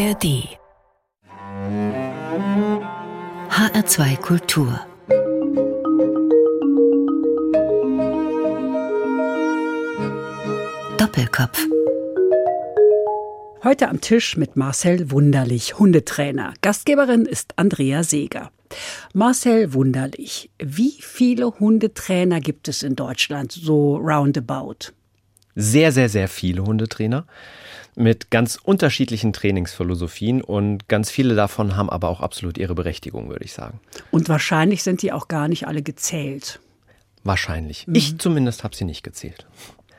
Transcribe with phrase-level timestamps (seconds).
[0.00, 0.48] ARD
[3.50, 4.80] HR2 Kultur
[10.96, 11.66] Doppelkopf
[13.62, 16.54] Heute am Tisch mit Marcel Wunderlich, Hundetrainer.
[16.62, 18.50] Gastgeberin ist Andrea Seeger.
[19.12, 24.94] Marcel Wunderlich, wie viele Hundetrainer gibt es in Deutschland, so roundabout?
[25.56, 27.26] Sehr, sehr, sehr viele Hundetrainer
[27.96, 33.44] mit ganz unterschiedlichen Trainingsphilosophien und ganz viele davon haben aber auch absolut ihre Berechtigung, würde
[33.44, 33.80] ich sagen.
[34.10, 36.60] Und wahrscheinlich sind die auch gar nicht alle gezählt.
[37.24, 37.86] Wahrscheinlich.
[37.86, 37.94] Mhm.
[37.94, 39.46] Ich zumindest habe sie nicht gezählt.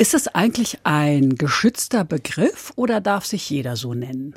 [0.02, 4.34] Ist es eigentlich ein geschützter Begriff oder darf sich jeder so nennen?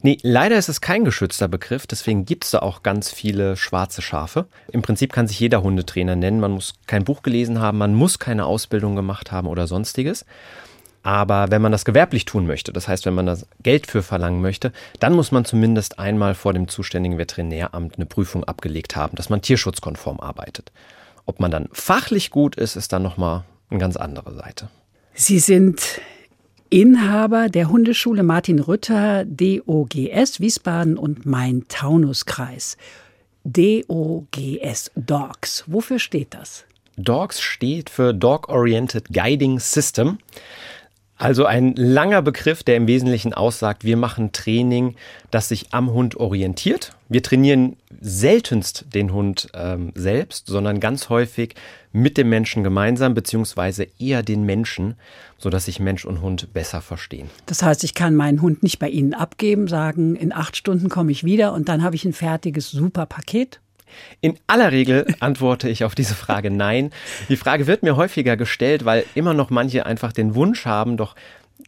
[0.00, 4.00] Nee, leider ist es kein geschützter Begriff, deswegen gibt es da auch ganz viele schwarze
[4.00, 4.46] Schafe.
[4.70, 8.20] Im Prinzip kann sich jeder Hundetrainer nennen, man muss kein Buch gelesen haben, man muss
[8.20, 10.24] keine Ausbildung gemacht haben oder sonstiges.
[11.02, 14.40] Aber wenn man das gewerblich tun möchte, das heißt, wenn man das Geld für verlangen
[14.40, 19.30] möchte, dann muss man zumindest einmal vor dem zuständigen Veterinäramt eine Prüfung abgelegt haben, dass
[19.30, 20.72] man tierschutzkonform arbeitet.
[21.24, 24.68] Ob man dann fachlich gut ist, ist dann nochmal eine ganz andere Seite.
[25.14, 26.00] Sie sind
[26.70, 32.76] Inhaber der Hundeschule Martin Rütter DOGS Wiesbaden und Main-Taunus-Kreis.
[33.44, 35.64] DOGS Dogs.
[35.66, 36.64] Wofür steht das?
[36.98, 40.18] DOGS steht für Dog Oriented Guiding System.
[41.18, 44.94] Also ein langer Begriff, der im Wesentlichen aussagt, wir machen Training,
[45.32, 46.92] das sich am Hund orientiert.
[47.08, 51.54] Wir trainieren seltenst den Hund ähm, selbst, sondern ganz häufig
[51.90, 54.94] mit dem Menschen gemeinsam, beziehungsweise eher den Menschen,
[55.38, 57.28] sodass sich Mensch und Hund besser verstehen.
[57.46, 61.10] Das heißt, ich kann meinen Hund nicht bei Ihnen abgeben, sagen, in acht Stunden komme
[61.10, 63.60] ich wieder und dann habe ich ein fertiges, super Paket?
[64.20, 66.90] In aller Regel antworte ich auf diese Frage nein.
[67.28, 71.14] Die Frage wird mir häufiger gestellt, weil immer noch manche einfach den Wunsch haben, doch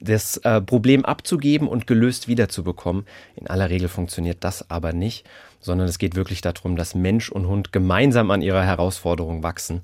[0.01, 3.05] das äh, Problem abzugeben und gelöst wiederzubekommen.
[3.37, 5.27] In aller Regel funktioniert das aber nicht,
[5.61, 9.83] sondern es geht wirklich darum, dass Mensch und Hund gemeinsam an ihrer Herausforderung wachsen.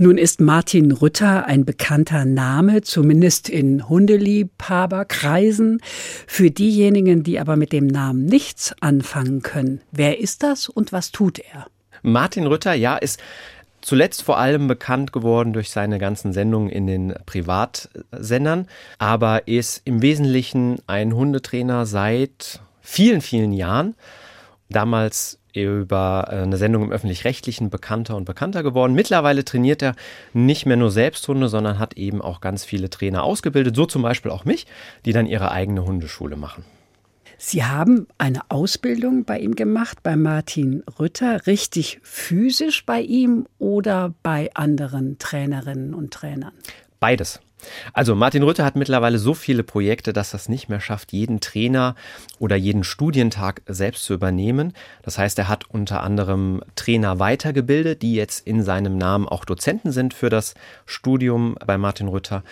[0.00, 5.80] Nun ist Martin Rütter ein bekannter Name, zumindest in Hundeliebhaberkreisen.
[6.28, 11.10] Für diejenigen, die aber mit dem Namen nichts anfangen können, wer ist das und was
[11.10, 11.66] tut er?
[12.02, 13.18] Martin Rütter, ja, ist
[13.80, 20.00] zuletzt vor allem bekannt geworden durch seine ganzen Sendungen in den Privatsendern, aber ist im
[20.00, 23.96] Wesentlichen ein Hundetrainer seit vielen, vielen Jahren.
[24.68, 28.94] Damals über eine Sendung im öffentlich-rechtlichen bekannter und bekannter geworden.
[28.94, 29.94] Mittlerweile trainiert er
[30.32, 34.02] nicht mehr nur selbst Hunde, sondern hat eben auch ganz viele Trainer ausgebildet, so zum
[34.02, 34.66] Beispiel auch mich,
[35.04, 36.64] die dann ihre eigene Hundeschule machen.
[37.40, 44.12] Sie haben eine Ausbildung bei ihm gemacht, bei Martin Rütter, richtig physisch bei ihm oder
[44.24, 46.52] bei anderen Trainerinnen und Trainern?
[46.98, 47.40] Beides.
[47.92, 51.94] Also Martin Rütter hat mittlerweile so viele Projekte, dass es nicht mehr schafft, jeden Trainer
[52.38, 54.72] oder jeden Studientag selbst zu übernehmen.
[55.02, 59.92] Das heißt, er hat unter anderem Trainer weitergebildet, die jetzt in seinem Namen auch Dozenten
[59.92, 60.54] sind für das
[60.86, 62.42] Studium bei Martin Rütter.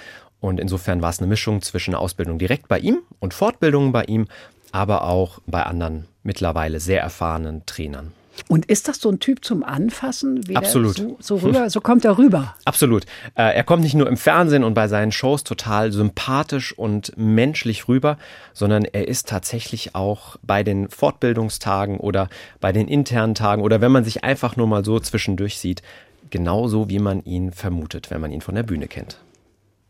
[0.41, 4.27] Und insofern war es eine Mischung zwischen Ausbildung direkt bei ihm und Fortbildungen bei ihm
[4.73, 8.13] aber auch bei anderen mittlerweile sehr erfahrenen Trainern.
[8.49, 10.47] Und ist das so ein Typ zum Anfassen?
[10.49, 10.97] Wie Absolut.
[10.97, 12.55] So, so, rüber, so kommt er rüber.
[12.65, 13.05] Absolut.
[13.35, 17.89] Äh, er kommt nicht nur im Fernsehen und bei seinen Shows total sympathisch und menschlich
[17.89, 18.19] rüber,
[18.53, 22.29] sondern er ist tatsächlich auch bei den Fortbildungstagen oder
[22.61, 25.83] bei den internen Tagen oder wenn man sich einfach nur mal so zwischendurch sieht,
[26.31, 29.19] genauso wie man ihn vermutet, wenn man ihn von der Bühne kennt.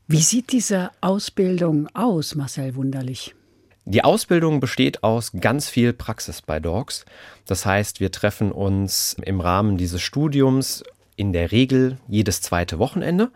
[0.08, 3.34] Wie sieht diese Ausbildung aus, Marcel Wunderlich?
[3.88, 7.04] Die Ausbildung besteht aus ganz viel Praxis bei Dogs.
[7.46, 10.82] Das heißt, wir treffen uns im Rahmen dieses Studiums
[11.14, 13.30] in der Regel jedes zweite Wochenende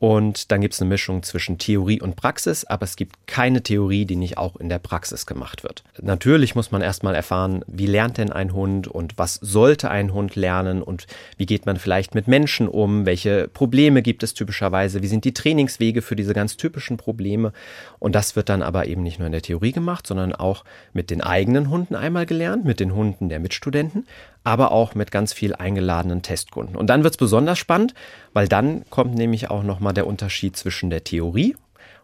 [0.00, 4.06] und dann gibt es eine Mischung zwischen Theorie und Praxis, aber es gibt keine Theorie,
[4.06, 5.84] die nicht auch in der Praxis gemacht wird.
[6.00, 10.36] Natürlich muss man erstmal erfahren, wie lernt denn ein Hund und was sollte ein Hund
[10.36, 11.06] lernen und
[11.36, 15.34] wie geht man vielleicht mit Menschen um, welche Probleme gibt es typischerweise, wie sind die
[15.34, 17.52] Trainingswege für diese ganz typischen Probleme.
[17.98, 20.64] Und das wird dann aber eben nicht nur in der Theorie gemacht, sondern auch
[20.94, 24.06] mit den eigenen Hunden einmal gelernt, mit den Hunden der Mitstudenten,
[24.44, 26.76] aber auch mit ganz viel eingeladenen Testkunden.
[26.76, 27.94] Und dann wird es besonders spannend,
[28.32, 31.56] weil dann kommt nämlich auch nochmal der Unterschied zwischen der Theorie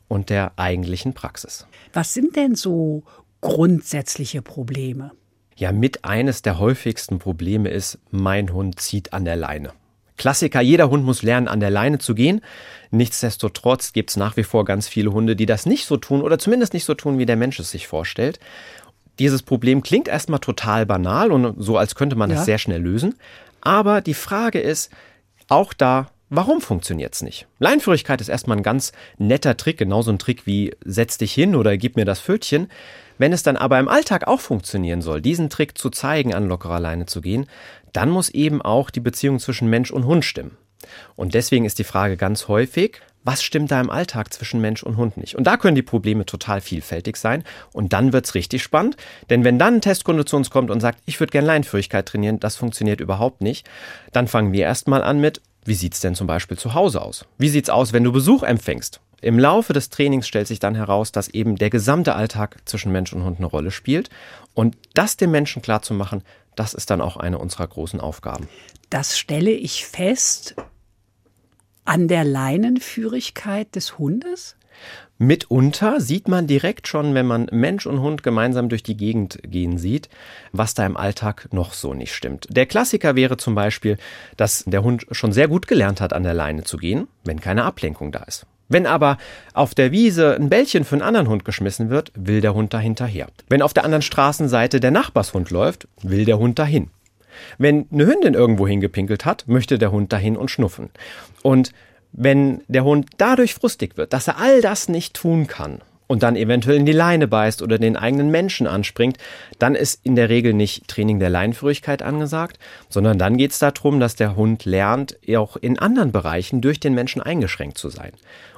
[0.08, 1.66] und der eigentlichen Praxis.
[1.92, 3.02] Was sind denn so
[3.40, 5.12] grundsätzliche Probleme?
[5.56, 9.72] Ja, mit eines der häufigsten Probleme ist, mein Hund zieht an der Leine.
[10.16, 12.40] Klassiker, jeder Hund muss lernen, an der Leine zu gehen.
[12.90, 16.38] Nichtsdestotrotz gibt es nach wie vor ganz viele Hunde, die das nicht so tun oder
[16.38, 18.40] zumindest nicht so tun, wie der Mensch es sich vorstellt.
[19.18, 22.44] Dieses Problem klingt erstmal total banal und so, als könnte man es ja.
[22.44, 23.14] sehr schnell lösen.
[23.60, 24.90] Aber die Frage ist,
[25.48, 27.46] auch da Warum funktioniert es nicht?
[27.60, 31.76] Leinführigkeit ist erstmal ein ganz netter Trick, genauso ein Trick wie setz dich hin oder
[31.76, 32.68] gib mir das Pfötchen.
[33.16, 36.80] Wenn es dann aber im Alltag auch funktionieren soll, diesen Trick zu zeigen, an lockerer
[36.80, 37.46] Leine zu gehen,
[37.92, 40.56] dann muss eben auch die Beziehung zwischen Mensch und Hund stimmen.
[41.14, 44.96] Und deswegen ist die Frage ganz häufig, was stimmt da im Alltag zwischen Mensch und
[44.96, 45.34] Hund nicht?
[45.34, 47.42] Und da können die Probleme total vielfältig sein.
[47.72, 48.96] Und dann wird es richtig spannend.
[49.30, 52.38] Denn wenn dann ein Testkunde zu uns kommt und sagt, ich würde gerne Leinführigkeit trainieren,
[52.38, 53.68] das funktioniert überhaupt nicht,
[54.12, 57.24] dann fangen wir erstmal an mit, wie sieht es denn zum Beispiel zu Hause aus?
[57.36, 59.00] Wie sieht es aus, wenn du Besuch empfängst?
[59.20, 63.12] Im Laufe des Trainings stellt sich dann heraus, dass eben der gesamte Alltag zwischen Mensch
[63.12, 64.08] und Hund eine Rolle spielt.
[64.54, 66.22] Und das dem Menschen klarzumachen,
[66.54, 68.48] das ist dann auch eine unserer großen Aufgaben.
[68.88, 70.54] Das stelle ich fest
[71.86, 74.56] an der Leinenführigkeit des Hundes?
[75.18, 79.78] Mitunter sieht man direkt schon, wenn man Mensch und Hund gemeinsam durch die Gegend gehen
[79.78, 80.10] sieht,
[80.52, 82.46] was da im Alltag noch so nicht stimmt.
[82.50, 83.96] Der Klassiker wäre zum Beispiel,
[84.36, 87.64] dass der Hund schon sehr gut gelernt hat, an der Leine zu gehen, wenn keine
[87.64, 88.46] Ablenkung da ist.
[88.68, 89.16] Wenn aber
[89.54, 93.28] auf der Wiese ein Bällchen für einen anderen Hund geschmissen wird, will der Hund dahinterher.
[93.48, 96.90] Wenn auf der anderen Straßenseite der Nachbarshund läuft, will der Hund dahin.
[97.58, 100.90] Wenn eine Hündin irgendwo hingepinkelt hat, möchte der Hund dahin und schnuffen.
[101.42, 101.72] Und
[102.12, 106.36] wenn der Hund dadurch frustig wird, dass er all das nicht tun kann und dann
[106.36, 109.18] eventuell in die Leine beißt oder den eigenen Menschen anspringt,
[109.58, 114.00] dann ist in der Regel nicht Training der Leinführigkeit angesagt, sondern dann geht es darum,
[114.00, 118.12] dass der Hund lernt, auch in anderen Bereichen durch den Menschen eingeschränkt zu sein.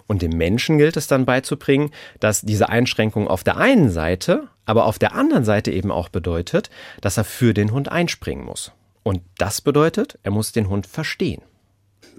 [0.06, 4.84] Und dem Menschen gilt es dann beizubringen, dass diese Einschränkung auf der einen Seite, aber
[4.84, 6.68] auf der anderen Seite eben auch bedeutet,
[7.00, 8.72] dass er für den Hund einspringen muss.
[9.02, 11.40] Und das bedeutet, er muss den Hund verstehen.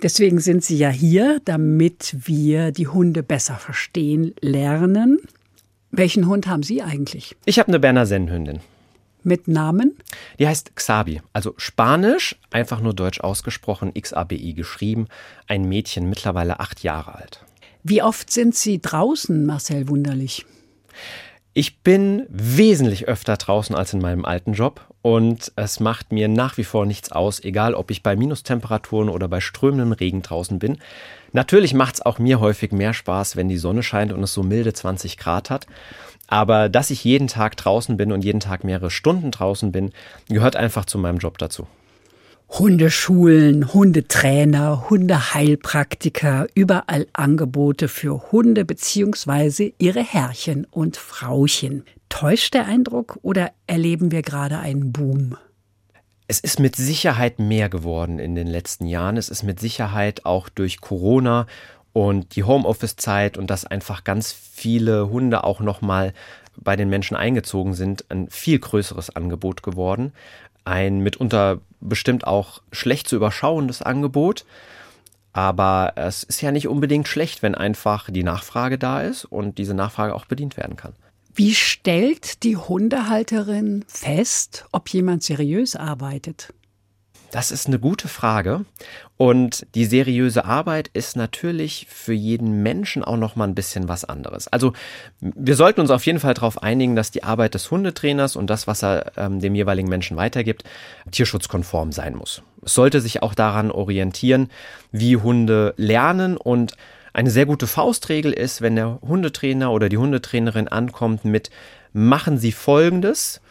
[0.02, 5.20] Deswegen sind Sie ja hier, damit wir die Hunde besser verstehen lernen.
[5.92, 7.36] Welchen Hund haben Sie eigentlich?
[7.46, 8.62] Ich habe eine Berner Sennhündin.
[9.22, 9.96] Mit Namen?
[10.40, 15.08] Die heißt Xabi, also Spanisch, einfach nur deutsch ausgesprochen, XABI geschrieben.
[15.46, 17.46] Ein Mädchen, mittlerweile acht Jahre alt.
[17.84, 20.48] Wie oft sind Sie draußen, Marcel Wunderlich?
[21.54, 26.58] Ich bin wesentlich öfter draußen als in meinem alten Job und es macht mir nach
[26.58, 30.78] wie vor nichts aus, egal ob ich bei Minustemperaturen oder bei strömendem Regen draußen bin.
[31.34, 34.44] Natürlich macht es auch mir häufig mehr Spaß, wenn die Sonne scheint und es so
[34.44, 35.66] milde 20 Grad hat.
[36.28, 39.92] Aber dass ich jeden Tag draußen bin und jeden Tag mehrere Stunden draußen bin,
[40.30, 41.66] gehört einfach zu meinem Job dazu.
[42.50, 49.74] Hundeschulen, Hundetrainer, Hundeheilpraktiker, überall Angebote für Hunde bzw.
[49.78, 51.84] ihre Herrchen und Frauchen.
[52.10, 55.38] Täuscht der Eindruck oder erleben wir gerade einen Boom?
[56.28, 59.18] Es ist mit Sicherheit mehr geworden in den letzten Jahren.
[59.18, 61.46] Es ist mit Sicherheit auch durch Corona
[61.94, 66.14] und die Homeoffice-Zeit und dass einfach ganz viele Hunde auch nochmal
[66.58, 70.14] bei den Menschen eingezogen sind, ein viel größeres Angebot geworden
[70.70, 74.46] ein mitunter bestimmt auch schlecht zu überschauendes Angebot.
[75.32, 79.74] Aber es ist ja nicht unbedingt schlecht, wenn einfach die Nachfrage da ist und diese
[79.74, 80.94] Nachfrage auch bedient werden kann.
[81.34, 86.54] Wie stellt die Hundehalterin fest, ob jemand seriös arbeitet?
[87.32, 88.66] Das ist eine gute Frage.
[89.18, 94.06] Und die seriöse Arbeit ist natürlich für jeden Menschen auch noch mal ein bisschen was
[94.06, 94.48] anderes.
[94.48, 94.74] Also
[95.20, 98.66] wir sollten uns auf jeden Fall darauf einigen, dass die Arbeit des Hundetrainers und das,
[98.66, 100.64] was er ähm, dem jeweiligen Menschen weitergibt,
[101.12, 102.42] tierschutzkonform sein muss.
[102.64, 104.50] Es sollte sich auch daran orientieren,
[104.92, 106.74] wie Hunde lernen und
[107.14, 111.50] eine sehr gute Faustregel ist, wenn der Hundetrainer oder die Hundetrainerin ankommt mit
[111.92, 113.42] machen Sie Folgendes,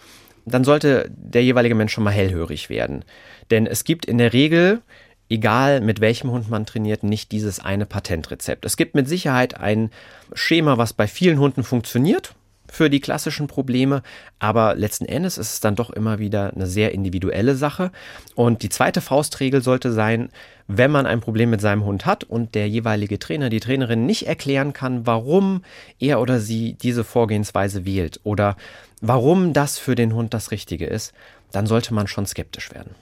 [0.49, 3.05] dann sollte der jeweilige Mensch schon mal hellhörig werden.
[3.51, 4.81] Denn es gibt in der Regel,
[5.29, 8.65] egal mit welchem Hund man trainiert, nicht dieses eine Patentrezept.
[8.65, 9.91] Es gibt mit Sicherheit ein
[10.33, 12.35] Schema, was bei vielen Hunden funktioniert
[12.71, 14.03] für die klassischen Probleme,
[14.39, 17.91] aber letzten Endes ist es dann doch immer wieder eine sehr individuelle Sache.
[18.35, 20.29] Und die zweite Faustregel sollte sein,
[20.67, 24.27] wenn man ein Problem mit seinem Hund hat und der jeweilige Trainer, die Trainerin nicht
[24.27, 25.63] erklären kann, warum
[25.99, 28.57] er oder sie diese Vorgehensweise wählt oder
[29.01, 31.15] warum das für den Hund das Richtige ist,
[31.53, 32.95] dann sollte man schon skeptisch werden.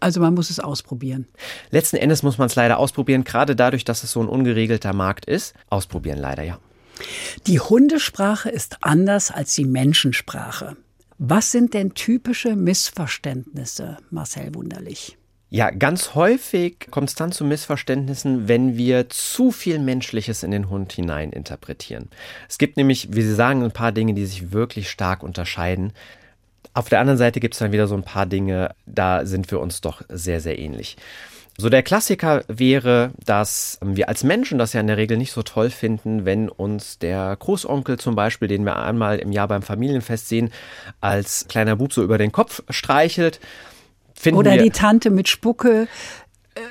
[0.00, 1.26] Also man muss es ausprobieren.
[1.70, 5.26] Letzten Endes muss man es leider ausprobieren, gerade dadurch, dass es so ein ungeregelter Markt
[5.26, 5.54] ist.
[5.68, 6.58] Ausprobieren leider, ja.
[7.46, 10.76] Die Hundesprache ist anders als die Menschensprache.
[11.18, 15.18] Was sind denn typische Missverständnisse, Marcel Wunderlich?
[15.52, 20.70] Ja, ganz häufig kommt es dann zu Missverständnissen, wenn wir zu viel Menschliches in den
[20.70, 22.08] Hund hinein interpretieren.
[22.48, 25.92] Es gibt nämlich, wie Sie sagen, ein paar Dinge, die sich wirklich stark unterscheiden.
[26.72, 29.58] Auf der anderen Seite gibt es dann wieder so ein paar Dinge, da sind wir
[29.58, 30.96] uns doch sehr, sehr ähnlich.
[31.60, 35.42] So der Klassiker wäre, dass wir als Menschen das ja in der Regel nicht so
[35.42, 40.28] toll finden, wenn uns der Großonkel zum Beispiel, den wir einmal im Jahr beim Familienfest
[40.28, 40.50] sehen,
[41.02, 43.40] als kleiner Bub so über den Kopf streichelt.
[44.14, 45.86] Finden Oder die Tante mit Spucke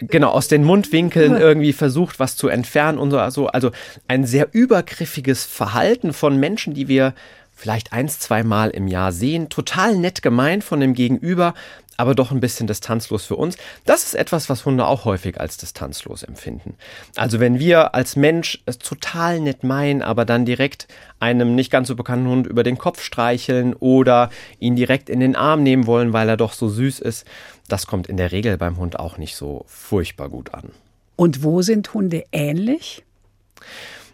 [0.02, 3.20] genau aus den Mundwinkeln irgendwie versucht, was zu entfernen und so.
[3.20, 3.70] Also, also
[4.08, 7.14] ein sehr übergriffiges Verhalten von Menschen, die wir
[7.56, 9.50] vielleicht eins, zweimal im Jahr sehen.
[9.50, 11.54] Total nett gemeint von dem Gegenüber,
[12.00, 13.58] aber doch ein bisschen distanzlos für uns.
[13.86, 16.76] Das ist etwas, was Hunde auch häufig als distanzlos empfinden.
[17.18, 20.88] Also wenn wir als Mensch es total nett meinen, aber dann direkt
[21.20, 24.30] einem nicht ganz so bekannten Hund über den Kopf streicheln oder
[24.60, 27.28] ihn direkt in den Arm nehmen wollen, weil er doch so süß ist,
[27.68, 30.70] das kommt in der Regel beim Hund auch nicht so furchtbar gut an.
[31.18, 33.04] Und wo sind Hunde ähnlich?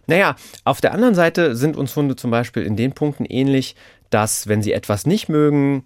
[0.07, 3.75] Naja, auf der anderen Seite sind uns Hunde zum Beispiel in den Punkten ähnlich,
[4.09, 5.83] dass wenn sie etwas nicht mögen,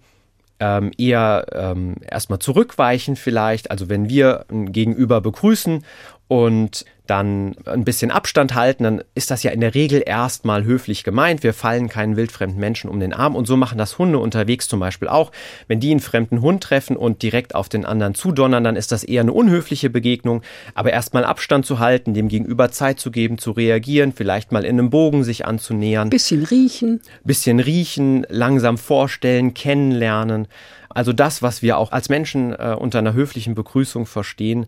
[0.60, 3.70] ähm, eher ähm, erstmal zurückweichen vielleicht.
[3.70, 5.84] Also wenn wir ein Gegenüber begrüßen
[6.28, 11.02] und dann ein bisschen Abstand halten, dann ist das ja in der Regel erstmal höflich
[11.02, 11.42] gemeint.
[11.42, 14.78] Wir fallen keinen wildfremden Menschen um den Arm und so machen das Hunde unterwegs zum
[14.78, 15.32] Beispiel auch.
[15.66, 19.02] Wenn die einen fremden Hund treffen und direkt auf den anderen zudonnern, dann ist das
[19.02, 20.42] eher eine unhöfliche Begegnung.
[20.74, 24.78] Aber erstmal Abstand zu halten, dem Gegenüber Zeit zu geben, zu reagieren, vielleicht mal in
[24.78, 26.10] einem Bogen sich anzunähern.
[26.10, 27.00] Bisschen riechen.
[27.24, 30.46] Bisschen riechen, langsam vorstellen, kennenlernen.
[30.88, 34.66] Also das, was wir auch als Menschen äh, unter einer höflichen Begrüßung verstehen,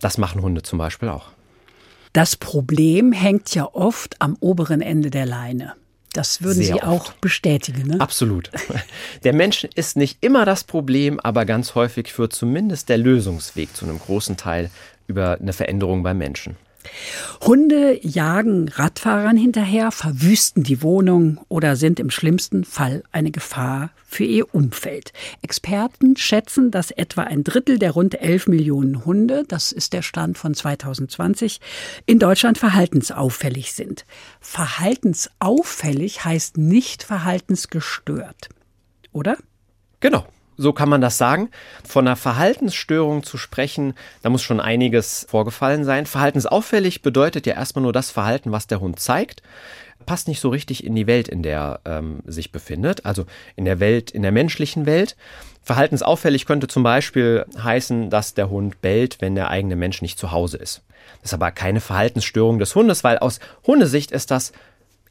[0.00, 1.33] das machen Hunde zum Beispiel auch.
[2.14, 5.74] Das Problem hängt ja oft am oberen Ende der Leine.
[6.12, 6.84] Das würden Sehr Sie oft.
[6.84, 7.88] auch bestätigen.
[7.88, 8.00] Ne?
[8.00, 8.52] Absolut.
[9.24, 13.84] Der Mensch ist nicht immer das Problem, aber ganz häufig führt zumindest der Lösungsweg zu
[13.84, 14.70] einem großen Teil
[15.08, 16.56] über eine Veränderung beim Menschen.
[17.40, 24.24] Hunde jagen Radfahrern hinterher, verwüsten die Wohnung oder sind im schlimmsten Fall eine Gefahr für
[24.24, 25.12] ihr Umfeld.
[25.42, 30.38] Experten schätzen, dass etwa ein Drittel der rund 11 Millionen Hunde, das ist der Stand
[30.38, 31.60] von 2020,
[32.06, 34.06] in Deutschland verhaltensauffällig sind.
[34.40, 38.48] Verhaltensauffällig heißt nicht verhaltensgestört,
[39.12, 39.36] oder?
[40.00, 40.26] Genau.
[40.56, 41.50] So kann man das sagen.
[41.86, 46.06] Von einer Verhaltensstörung zu sprechen, da muss schon einiges vorgefallen sein.
[46.06, 49.42] Verhaltensauffällig bedeutet ja erstmal nur das Verhalten, was der Hund zeigt.
[50.06, 53.24] Passt nicht so richtig in die Welt, in der ähm, sich befindet, also
[53.56, 55.16] in der Welt, in der menschlichen Welt.
[55.62, 60.30] Verhaltensauffällig könnte zum Beispiel heißen, dass der Hund bellt, wenn der eigene Mensch nicht zu
[60.30, 60.82] Hause ist.
[61.22, 64.52] Das ist aber keine Verhaltensstörung des Hundes, weil aus Hundesicht ist das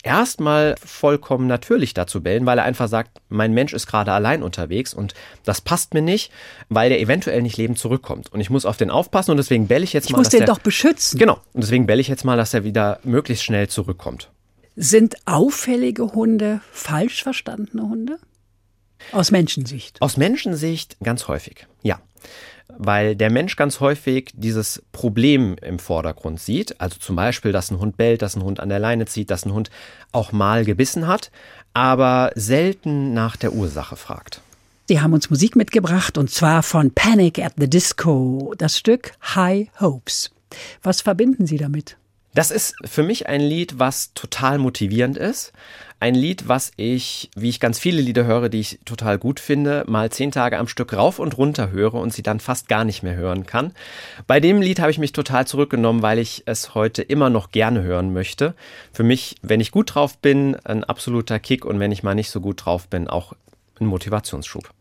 [0.04, 4.94] erstmal vollkommen natürlich dazu bellen, weil er einfach sagt, mein Mensch ist gerade allein unterwegs
[4.94, 5.14] und
[5.46, 6.32] das passt mir nicht,
[6.70, 8.32] weil der eventuell nicht lebend zurückkommt.
[8.32, 10.18] Und ich muss auf den aufpassen und deswegen belle ich jetzt ich mal.
[10.18, 11.18] Ich muss den doch beschützen.
[11.18, 11.40] Genau.
[11.54, 14.30] Und deswegen belle ich jetzt mal, dass er wieder möglichst schnell zurückkommt.
[14.76, 18.20] Sind auffällige Hunde falsch verstandene Hunde?
[19.12, 20.02] Aus Menschensicht.
[20.02, 22.00] Aus Menschensicht ganz häufig, ja
[22.70, 26.80] weil der Mensch ganz häufig dieses Problem im Vordergrund sieht.
[26.80, 29.46] Also zum Beispiel, dass ein Hund bellt, dass ein Hund an der Leine zieht, dass
[29.46, 29.70] ein Hund
[30.12, 31.32] auch mal gebissen hat,
[31.74, 34.42] aber selten nach der Ursache fragt.
[34.88, 39.70] Sie haben uns Musik mitgebracht und zwar von Panic at the Disco, das Stück High
[39.80, 40.32] Hopes.
[40.82, 41.98] Was verbinden Sie damit?
[42.36, 45.54] Das ist für mich ein Lied, was total motivierend ist.
[46.04, 49.86] Ein Lied, was ich, wie ich ganz viele Lieder höre, die ich total gut finde,
[49.88, 53.04] mal zehn Tage am Stück rauf und runter höre und sie dann fast gar nicht
[53.04, 53.72] mehr hören kann.
[54.28, 57.84] Bei dem Lied habe ich mich total zurückgenommen, weil ich es heute immer noch gerne
[57.84, 58.54] hören möchte.
[58.92, 62.32] Für mich, wenn ich gut drauf bin, ein absoluter Kick und wenn ich mal nicht
[62.32, 63.32] so gut drauf bin, auch
[63.80, 64.74] ein Motivationsschub.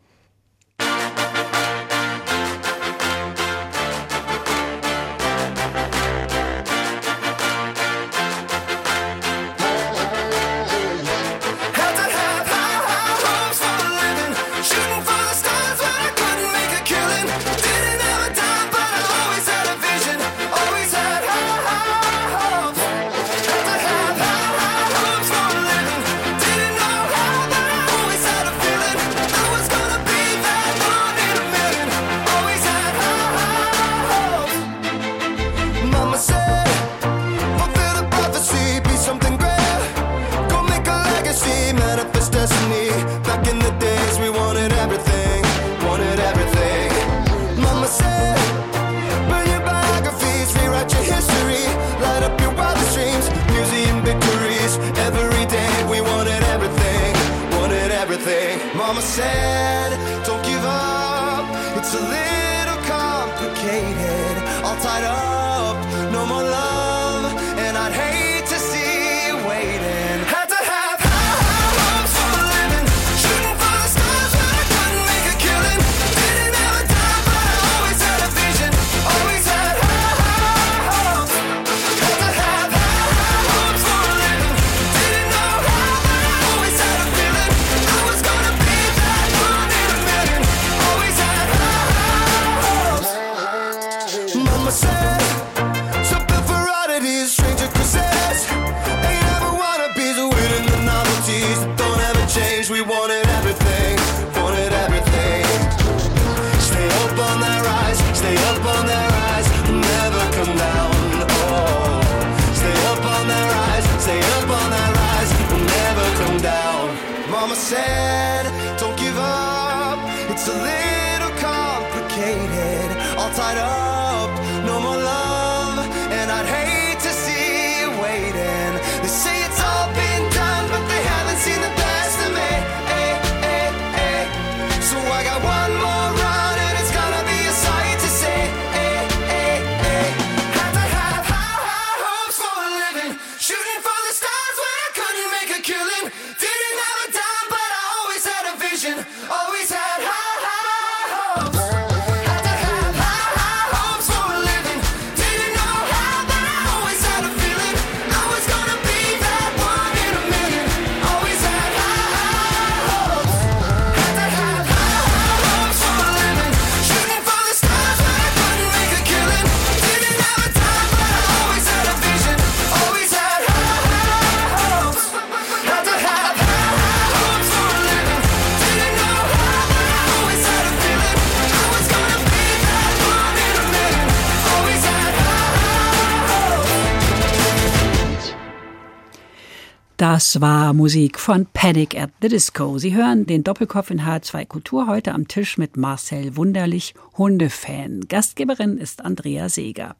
[190.02, 192.76] Das war Musik von Panic at the Disco.
[192.76, 198.00] Sie hören den Doppelkopf in H2 Kultur heute am Tisch mit Marcel Wunderlich, Hundefan.
[198.08, 199.94] Gastgeberin ist Andrea Seeger.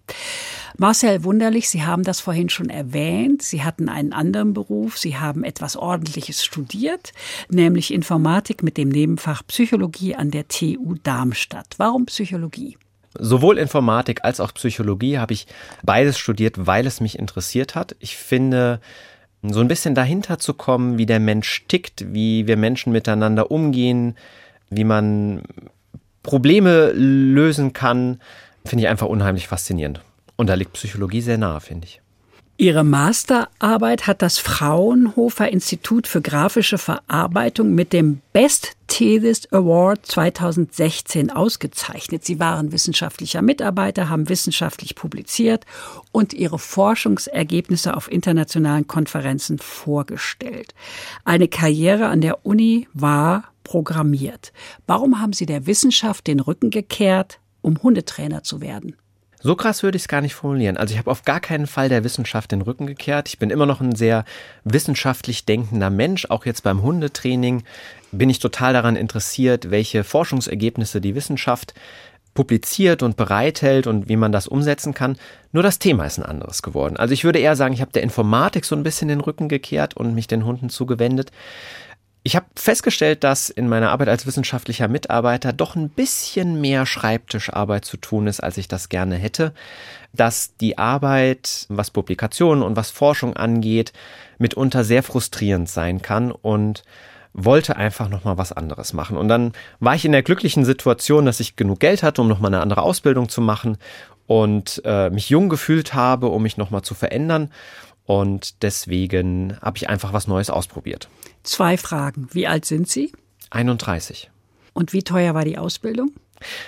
[0.77, 3.43] Marcel Wunderlich, Sie haben das vorhin schon erwähnt.
[3.43, 4.99] Sie hatten einen anderen Beruf.
[4.99, 7.13] Sie haben etwas Ordentliches studiert,
[7.49, 11.75] nämlich Informatik mit dem Nebenfach Psychologie an der TU Darmstadt.
[11.77, 12.77] Warum Psychologie?
[13.17, 15.47] Sowohl Informatik als auch Psychologie habe ich
[15.85, 17.95] beides studiert, weil es mich interessiert hat.
[18.01, 18.81] Ich finde,
[19.43, 24.17] so ein bisschen dahinter zu kommen, wie der Mensch tickt, wie wir Menschen miteinander umgehen,
[24.71, 25.43] wie man
[26.23, 28.21] Probleme lösen kann,
[28.65, 30.03] finde ich einfach unheimlich faszinierend.
[30.37, 32.02] Und da liegt Psychologie sehr nahe, finde ich.
[32.63, 41.33] Ihre Masterarbeit hat das Fraunhofer Institut für grafische Verarbeitung mit dem Best Thesis Award 2016
[41.33, 42.25] ausgezeichnet.
[42.25, 45.67] Sie waren wissenschaftlicher Mitarbeiter, haben wissenschaftlich publiziert
[46.13, 50.73] und ihre Forschungsergebnisse auf internationalen Konferenzen vorgestellt.
[51.25, 54.53] Eine Karriere an der Uni war programmiert.
[54.87, 58.95] Warum haben Sie der Wissenschaft den Rücken gekehrt, um Hundetrainer zu werden?
[59.45, 60.77] So krass würde ich es gar nicht formulieren.
[60.77, 63.29] Also ich habe auf gar keinen Fall der Wissenschaft den Rücken gekehrt.
[63.29, 64.25] Ich bin immer noch ein sehr
[64.63, 66.27] wissenschaftlich denkender Mensch.
[66.31, 67.65] Auch jetzt beim Hundetraining
[68.13, 71.75] bin ich total daran interessiert, welche Forschungsergebnisse die Wissenschaft
[72.35, 75.19] publiziert und bereithält und wie man das umsetzen kann.
[75.51, 76.97] Nur das Thema ist ein anderes geworden.
[76.97, 79.97] Also ich würde eher sagen, ich habe der Informatik so ein bisschen den Rücken gekehrt
[79.97, 81.33] und mich den Hunden zugewendet.
[82.25, 87.85] Ich habe festgestellt, dass in meiner Arbeit als wissenschaftlicher Mitarbeiter doch ein bisschen mehr Schreibtischarbeit
[87.85, 89.53] zu tun ist, als ich das gerne hätte.
[90.13, 93.93] Dass die Arbeit, was Publikationen und was Forschung angeht,
[94.39, 96.85] mitunter sehr frustrierend sein kann und
[97.35, 99.17] wollte einfach noch mal was anderes machen.
[99.17, 102.41] Und dann war ich in der glücklichen Situation, dass ich genug Geld hatte, um noch
[102.41, 103.79] mal eine andere Ausbildung zu machen
[104.27, 107.51] und äh, mich jung gefühlt habe, um mich noch mal zu verändern.
[108.05, 111.09] Und deswegen habe ich einfach was Neues ausprobiert.
[111.43, 112.29] Zwei Fragen.
[112.33, 113.13] Wie alt sind Sie?
[113.51, 114.31] 31.
[114.73, 116.13] Und wie teuer war die Ausbildung?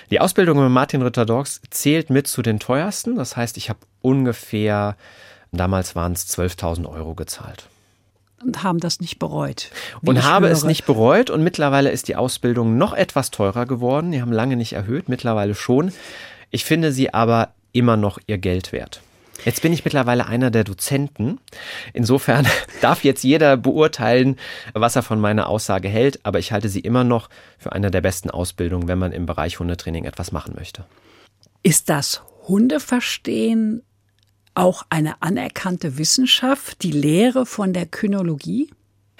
[0.09, 3.15] Die Ausbildung bei Martin Ritter Dogs zählt mit zu den teuersten.
[3.15, 4.95] Das heißt, ich habe ungefähr,
[5.51, 7.67] damals waren es 12.000 Euro gezahlt.
[8.43, 9.71] Und haben das nicht bereut.
[10.01, 10.67] Und habe es höre.
[10.67, 11.29] nicht bereut.
[11.29, 14.11] Und mittlerweile ist die Ausbildung noch etwas teurer geworden.
[14.11, 15.91] Die haben lange nicht erhöht, mittlerweile schon.
[16.51, 19.01] Ich finde sie aber immer noch ihr Geld wert.
[19.43, 21.39] Jetzt bin ich mittlerweile einer der Dozenten.
[21.93, 22.47] Insofern
[22.81, 24.37] darf jetzt jeder beurteilen,
[24.73, 28.01] was er von meiner Aussage hält, aber ich halte sie immer noch für eine der
[28.01, 30.85] besten Ausbildungen, wenn man im Bereich Hundetraining etwas machen möchte.
[31.63, 33.83] Ist das Hundeverstehen
[34.53, 38.69] auch eine anerkannte Wissenschaft, die Lehre von der Kynologie?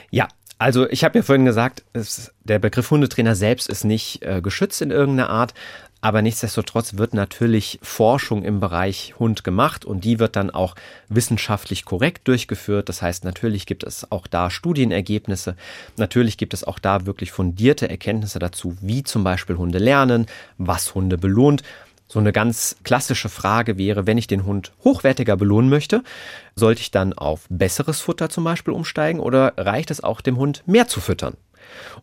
[0.10, 4.42] Ja, also ich habe ja vorhin gesagt, es, der Begriff Hundetrainer selbst ist nicht äh,
[4.42, 5.54] geschützt in irgendeiner Art,
[6.06, 10.76] aber nichtsdestotrotz wird natürlich Forschung im Bereich Hund gemacht und die wird dann auch
[11.10, 12.90] wissenschaftlich korrekt durchgeführt.
[12.90, 15.56] Das heißt, natürlich gibt es auch da Studienergebnisse,
[15.98, 20.28] natürlich gibt es auch da wirklich fundierte Erkenntnisse dazu, wie zum Beispiel Hunde lernen,
[20.60, 21.64] was Hunde belohnt.
[22.06, 26.04] So eine ganz klassische Frage wäre, wenn ich den Hund hochwertiger belohnen möchte,
[26.56, 30.62] sollte ich dann auf besseres Futter zum Beispiel umsteigen oder reicht es auch dem Hund
[30.68, 31.36] mehr zu füttern?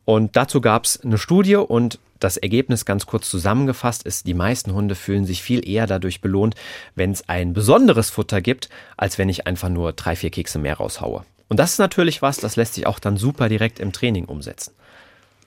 [0.04, 4.72] Und dazu gab es eine Studie und das Ergebnis ganz kurz zusammengefasst ist, die meisten
[4.72, 6.54] Hunde fühlen sich viel eher dadurch belohnt,
[6.94, 10.76] wenn es ein besonderes Futter gibt, als wenn ich einfach nur drei, vier Kekse mehr
[10.76, 11.24] raushaue.
[11.48, 14.72] Und das ist natürlich was, das lässt sich auch dann super direkt im Training umsetzen.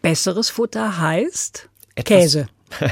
[0.01, 2.47] Besseres Futter heißt Etwas- Käse.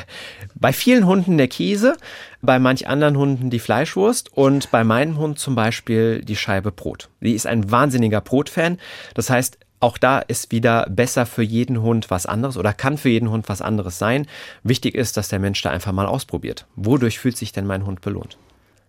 [0.56, 1.98] Bei vielen Hunden der Käse,
[2.42, 7.10] bei manch anderen Hunden die Fleischwurst und bei meinem Hund zum Beispiel die Scheibe Brot.
[7.22, 8.78] Die ist ein wahnsinniger Brotfan.
[9.14, 13.10] Das heißt, Auch da ist wieder besser für jeden Hund was anderes oder kann für
[13.10, 14.28] jeden Hund was anderes sein.
[14.64, 16.66] Wichtig ist, dass der Mensch da einfach mal ausprobiert.
[16.78, 18.38] Wodurch fühlt sich denn mein Hund belohnt?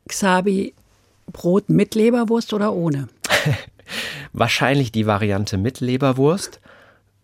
[0.08, 0.72] Xabi,
[1.32, 3.08] Brot mit Leberwurst oder ohne?
[4.32, 6.60] Wahrscheinlich die Variante mit Leberwurst,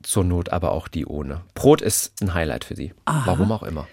[0.03, 1.43] zur Not aber auch die ohne.
[1.55, 2.93] Brot ist ein Highlight für sie.
[3.05, 3.23] Aha.
[3.25, 3.87] Warum auch immer.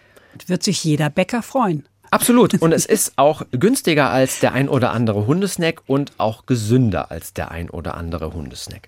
[0.47, 1.87] Wird sich jeder Bäcker freuen.
[2.09, 2.59] Absolut.
[2.61, 7.33] Und es ist auch günstiger als der ein oder andere Hundesnack und auch gesünder als
[7.33, 8.87] der ein oder andere Hundesnack.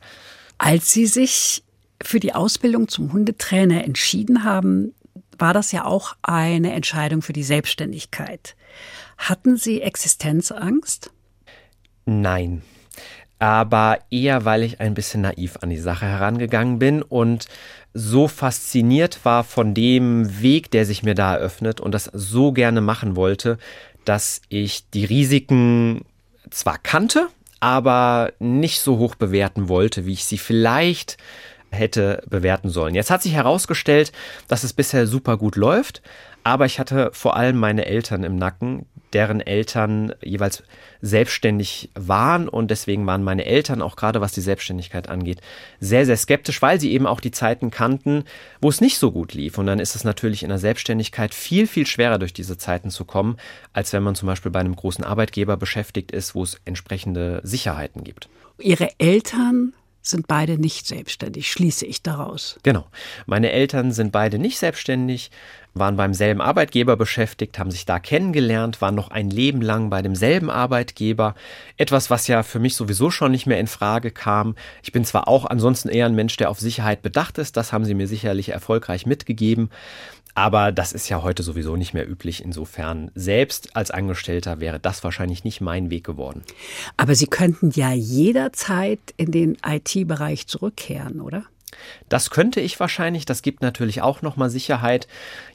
[0.59, 1.63] Als Sie sich
[2.03, 4.93] für die Ausbildung zum Hundetrainer entschieden haben,
[5.37, 8.55] war das ja auch eine Entscheidung für die Selbstständigkeit.
[9.17, 11.11] Hatten Sie Existenzangst?
[12.05, 12.61] Nein.
[13.39, 17.47] Aber eher, weil ich ein bisschen naiv an die Sache herangegangen bin und
[17.93, 22.81] so fasziniert war von dem Weg, der sich mir da eröffnet und das so gerne
[22.81, 23.57] machen wollte,
[24.03, 26.03] dass ich die Risiken
[26.49, 31.17] zwar kannte, aber nicht so hoch bewerten wollte, wie ich sie vielleicht
[31.71, 32.95] hätte bewerten sollen.
[32.95, 34.11] Jetzt hat sich herausgestellt,
[34.47, 36.01] dass es bisher super gut läuft,
[36.43, 40.63] aber ich hatte vor allem meine Eltern im Nacken, deren Eltern jeweils
[41.01, 45.41] selbstständig waren und deswegen waren meine Eltern auch gerade was die Selbstständigkeit angeht
[45.79, 48.23] sehr, sehr skeptisch, weil sie eben auch die Zeiten kannten,
[48.61, 49.57] wo es nicht so gut lief.
[49.57, 53.05] Und dann ist es natürlich in der Selbstständigkeit viel, viel schwerer durch diese Zeiten zu
[53.05, 53.37] kommen,
[53.73, 58.03] als wenn man zum Beispiel bei einem großen Arbeitgeber beschäftigt ist, wo es entsprechende Sicherheiten
[58.03, 58.29] gibt.
[58.59, 59.73] Ihre Eltern
[60.09, 62.59] sind beide nicht selbstständig, schließe ich daraus.
[62.63, 62.87] Genau.
[63.25, 65.31] Meine Eltern sind beide nicht selbstständig,
[65.73, 70.01] waren beim selben Arbeitgeber beschäftigt, haben sich da kennengelernt, waren noch ein Leben lang bei
[70.01, 71.35] demselben Arbeitgeber.
[71.77, 74.55] Etwas, was ja für mich sowieso schon nicht mehr in Frage kam.
[74.83, 77.85] Ich bin zwar auch ansonsten eher ein Mensch, der auf Sicherheit bedacht ist, das haben
[77.85, 79.69] sie mir sicherlich erfolgreich mitgegeben.
[80.35, 82.43] Aber das ist ja heute sowieso nicht mehr üblich.
[82.43, 86.43] Insofern, selbst als Angestellter wäre das wahrscheinlich nicht mein Weg geworden.
[86.97, 91.43] Aber Sie könnten ja jederzeit in den IT-Bereich zurückkehren, oder?
[92.07, 93.25] Das könnte ich wahrscheinlich.
[93.25, 95.07] Das gibt natürlich auch nochmal Sicherheit.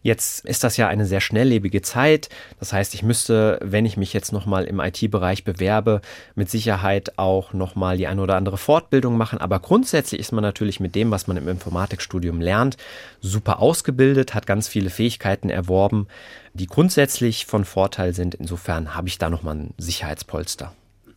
[0.03, 2.29] Jetzt ist das ja eine sehr schnelllebige Zeit.
[2.59, 6.01] Das heißt, ich müsste, wenn ich mich jetzt nochmal im IT-Bereich bewerbe,
[6.35, 9.39] mit Sicherheit auch nochmal die eine oder andere Fortbildung machen.
[9.39, 12.77] Aber grundsätzlich ist man natürlich mit dem, was man im Informatikstudium lernt,
[13.21, 16.07] super ausgebildet, hat ganz viele Fähigkeiten erworben,
[16.53, 18.35] die grundsätzlich von Vorteil sind.
[18.35, 20.73] Insofern habe ich da nochmal ein Sicherheitspolster.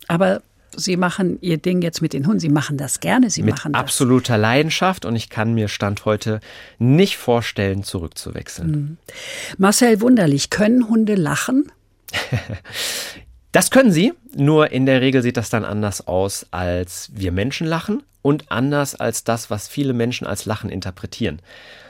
[0.08, 0.42] Aber
[0.78, 2.40] Sie machen Ihr Ding jetzt mit den Hunden.
[2.40, 3.30] Sie machen das gerne.
[3.30, 3.80] Sie mit machen das.
[3.80, 6.40] absoluter Leidenschaft und ich kann mir Stand heute
[6.78, 8.70] nicht vorstellen, zurückzuwechseln.
[8.70, 8.96] Mhm.
[9.58, 11.70] Marcel Wunderlich, können Hunde lachen?
[13.50, 17.66] Das können sie, nur in der Regel sieht das dann anders aus, als wir Menschen
[17.66, 21.40] lachen und anders als das, was viele Menschen als Lachen interpretieren.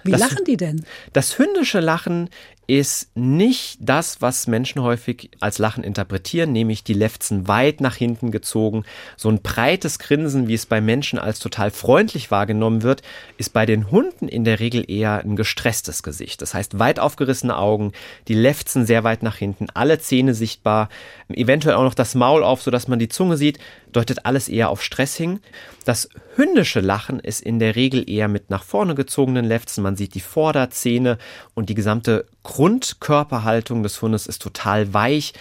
[0.05, 0.85] Wie das, lachen die denn?
[1.13, 2.31] Das hündische Lachen
[2.69, 8.31] ist nicht das, was Menschen häufig als Lachen interpretieren, nämlich die Lefzen weit nach hinten
[8.31, 8.85] gezogen.
[9.17, 13.01] So ein breites Grinsen, wie es bei Menschen als total freundlich wahrgenommen wird,
[13.39, 16.43] ist bei den Hunden in der Regel eher ein gestresstes Gesicht.
[16.43, 17.93] Das heißt, weit aufgerissene Augen,
[18.29, 20.91] die Lefzen sehr weit nach hinten, alle Zähne sichtbar,
[21.31, 23.59] eventuell auch noch das Maul auf, sodass man die Zunge sieht,
[23.91, 25.41] deutet alles eher auf Stress hin.
[25.87, 29.83] Das hündische Lachen ist in der Regel eher mit nach vorne gezogenen Lefzen.
[29.83, 31.17] Man sieht die Vorderzähne
[31.55, 35.33] und die gesamte Grundkörperhaltung des Hundes ist total weich.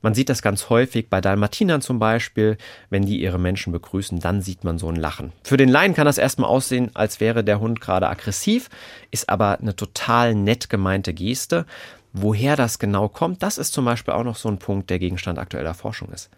[0.00, 2.56] Man sieht das ganz häufig bei Dalmatinern zum Beispiel,
[2.88, 5.32] wenn die ihre Menschen begrüßen, dann sieht man so ein Lachen.
[5.42, 8.70] Für den Laien kann das erstmal aussehen, als wäre der Hund gerade aggressiv,
[9.10, 11.66] ist aber eine total nett gemeinte Geste.
[12.12, 15.38] Woher das genau kommt, das ist zum Beispiel auch noch so ein Punkt, der Gegenstand
[15.38, 16.30] aktueller Forschung ist.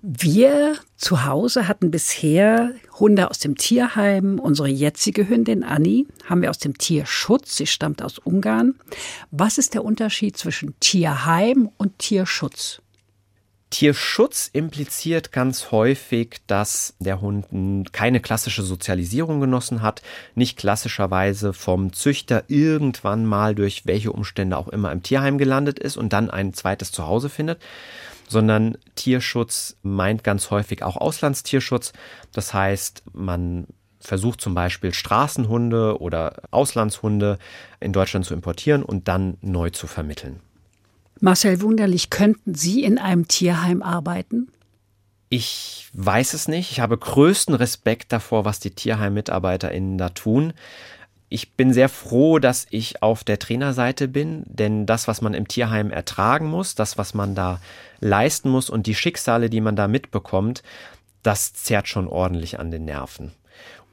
[0.00, 4.38] Wir zu Hause hatten bisher Hunde aus dem Tierheim.
[4.38, 7.56] Unsere jetzige Hündin Annie haben wir aus dem Tierschutz.
[7.56, 8.74] Sie stammt aus Ungarn.
[9.32, 12.80] Was ist der Unterschied zwischen Tierheim und Tierschutz?
[13.70, 20.02] Tierschutz impliziert ganz häufig, dass der Hund keine klassische Sozialisierung genossen hat,
[20.34, 25.96] nicht klassischerweise vom Züchter irgendwann mal durch welche Umstände auch immer im Tierheim gelandet ist
[25.96, 27.60] und dann ein zweites Zuhause findet,
[28.26, 31.92] sondern Tierschutz meint ganz häufig auch Auslandstierschutz.
[32.32, 33.66] Das heißt, man
[34.00, 37.38] versucht zum Beispiel Straßenhunde oder Auslandshunde
[37.80, 40.40] in Deutschland zu importieren und dann neu zu vermitteln.
[41.20, 44.48] Marcel Wunderlich, könnten Sie in einem Tierheim arbeiten?
[45.30, 46.70] Ich weiß es nicht.
[46.70, 50.54] Ich habe größten Respekt davor, was die Tierheim-MitarbeiterInnen da tun.
[51.28, 55.46] Ich bin sehr froh, dass ich auf der Trainerseite bin, denn das, was man im
[55.46, 57.60] Tierheim ertragen muss, das, was man da
[58.00, 60.62] leisten muss und die Schicksale, die man da mitbekommt,
[61.22, 63.32] das zerrt schon ordentlich an den Nerven.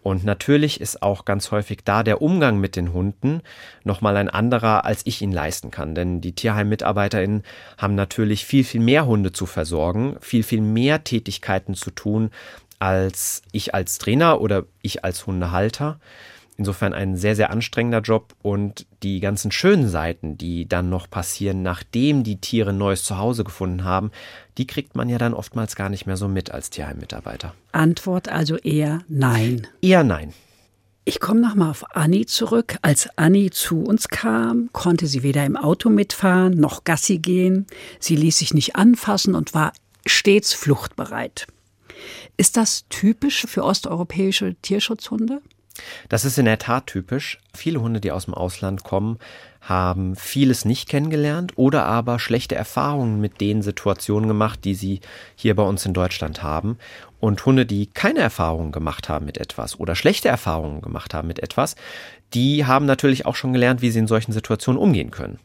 [0.05, 3.41] Und natürlich ist auch ganz häufig da der Umgang mit den Hunden
[3.83, 5.95] nochmal ein anderer, als ich ihn leisten kann.
[5.95, 7.41] Denn die Tierheim-MitarbeiterInnen
[7.79, 12.29] haben natürlich viel, viel mehr Hunde zu versorgen, viel, viel mehr Tätigkeiten zu tun,
[12.77, 15.99] als ich als Trainer oder ich als Hundehalter.
[16.57, 21.63] Insofern ein sehr, sehr anstrengender Job und die ganzen schönen Seiten, die dann noch passieren,
[21.63, 24.11] nachdem die Tiere ein neues Zuhause gefunden haben,
[24.57, 27.53] die kriegt man ja dann oftmals gar nicht mehr so mit als Tierheimmitarbeiter.
[27.73, 29.67] Antwort also eher nein.
[29.81, 30.33] Eher nein.
[31.03, 32.77] Ich komme nochmal auf Anni zurück.
[32.81, 37.67] Als Anni zu uns kam, konnte sie weder im Auto mitfahren noch Gassi gehen.
[37.99, 39.73] Sie ließ sich nicht anfassen und war
[40.07, 41.47] stets fluchtbereit.
[42.37, 45.41] Ist das typisch für osteuropäische Tierschutzhunde?
[46.09, 47.39] Das ist in der Tat typisch.
[47.53, 49.19] Viele Hunde, die aus dem Ausland kommen,
[49.61, 55.01] haben vieles nicht kennengelernt oder aber schlechte Erfahrungen mit den Situationen gemacht, die sie
[55.35, 56.77] hier bei uns in Deutschland haben.
[57.19, 61.39] Und Hunde, die keine Erfahrungen gemacht haben mit etwas oder schlechte Erfahrungen gemacht haben mit
[61.39, 61.75] etwas,
[62.33, 65.39] die haben natürlich auch schon gelernt, wie sie in solchen Situationen umgehen können.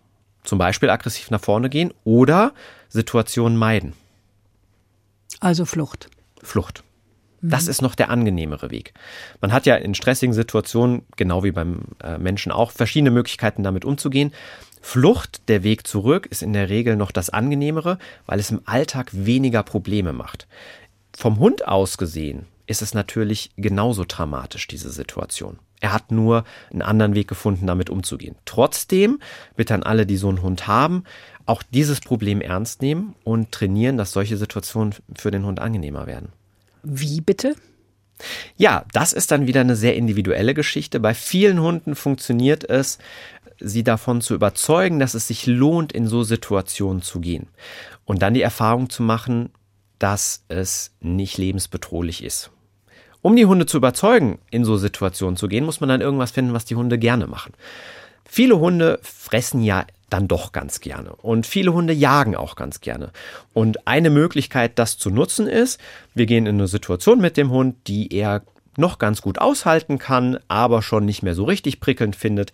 [0.44, 2.52] Zum Beispiel aggressiv nach vorne gehen oder
[2.88, 3.94] Situationen meiden.
[5.40, 6.08] Also Flucht.
[6.42, 6.82] Flucht.
[7.42, 8.92] Das ist noch der angenehmere Weg.
[9.40, 13.84] Man hat ja in stressigen Situationen, genau wie beim äh, Menschen auch, verschiedene Möglichkeiten damit
[13.84, 14.32] umzugehen.
[14.82, 19.08] Flucht, der Weg zurück, ist in der Regel noch das angenehmere, weil es im Alltag
[19.12, 20.48] weniger Probleme macht.
[21.16, 25.58] Vom Hund aus gesehen ist es natürlich genauso dramatisch, diese Situation.
[25.80, 28.36] Er hat nur einen anderen Weg gefunden, damit umzugehen.
[28.44, 29.18] Trotzdem
[29.56, 31.04] bitte an alle, die so einen Hund haben,
[31.46, 36.32] auch dieses Problem ernst nehmen und trainieren, dass solche Situationen für den Hund angenehmer werden.
[36.82, 37.54] Wie bitte?
[38.56, 41.00] Ja, das ist dann wieder eine sehr individuelle Geschichte.
[41.00, 42.98] Bei vielen Hunden funktioniert es,
[43.58, 47.48] sie davon zu überzeugen, dass es sich lohnt, in so Situationen zu gehen.
[48.04, 49.50] Und dann die Erfahrung zu machen,
[49.98, 52.50] dass es nicht lebensbedrohlich ist.
[53.22, 56.54] Um die Hunde zu überzeugen, in so Situationen zu gehen, muss man dann irgendwas finden,
[56.54, 57.52] was die Hunde gerne machen.
[58.24, 61.14] Viele Hunde fressen ja dann doch ganz gerne.
[61.14, 63.10] Und viele Hunde jagen auch ganz gerne.
[63.52, 65.80] Und eine Möglichkeit, das zu nutzen, ist,
[66.14, 68.42] wir gehen in eine Situation mit dem Hund, die er
[68.76, 72.52] noch ganz gut aushalten kann, aber schon nicht mehr so richtig prickelnd findet.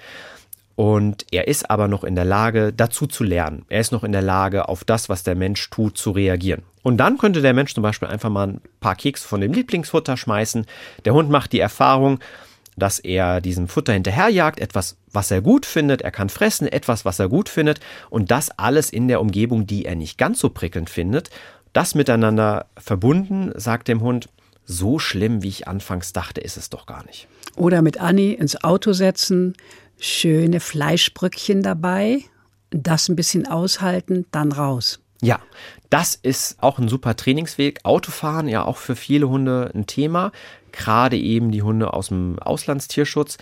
[0.77, 3.65] Und er ist aber noch in der Lage, dazu zu lernen.
[3.71, 6.63] Er ist noch in der Lage, auf das, was der Mensch tut, zu reagieren.
[6.83, 10.19] Und dann könnte der Mensch zum Beispiel einfach mal ein paar Kekse von dem Lieblingsfutter
[10.19, 10.67] schmeißen.
[11.07, 12.21] Der Hund macht die Erfahrung,
[12.77, 17.19] dass er diesem Futter hinterherjagt, etwas, was er gut findet, er kann fressen, etwas, was
[17.19, 20.91] er gut findet und das alles in der Umgebung, die er nicht ganz so prickelnd
[20.91, 21.31] findet.
[21.73, 24.29] Das miteinander verbunden, sagt dem Hund,
[24.65, 27.29] so schlimm, wie ich anfangs dachte, ist es doch gar nicht.
[27.57, 29.55] Oder mit Anni ins Auto setzen,
[29.99, 32.21] schöne Fleischbrückchen dabei,
[32.71, 35.01] das ein bisschen aushalten, dann raus.
[35.23, 35.41] Ja,
[35.91, 37.81] das ist auch ein super Trainingsweg.
[37.85, 40.33] Autofahren ja auch für viele Hunde ein Thema.
[40.73, 43.39] Gerade eben die Hunde aus dem Auslandstierschutz.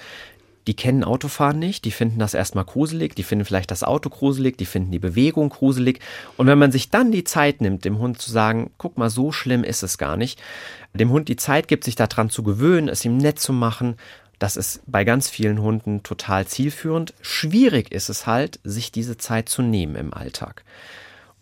[0.66, 4.56] Die kennen Autofahren nicht, die finden das erstmal gruselig, die finden vielleicht das Auto gruselig,
[4.56, 6.00] die finden die Bewegung gruselig.
[6.38, 9.30] Und wenn man sich dann die Zeit nimmt, dem Hund zu sagen, guck mal, so
[9.30, 10.40] schlimm ist es gar nicht,
[10.94, 13.96] dem Hund die Zeit gibt, sich daran zu gewöhnen, es ihm nett zu machen,
[14.38, 17.14] das ist bei ganz vielen Hunden total zielführend.
[17.20, 20.64] Schwierig ist es halt, sich diese Zeit zu nehmen im Alltag.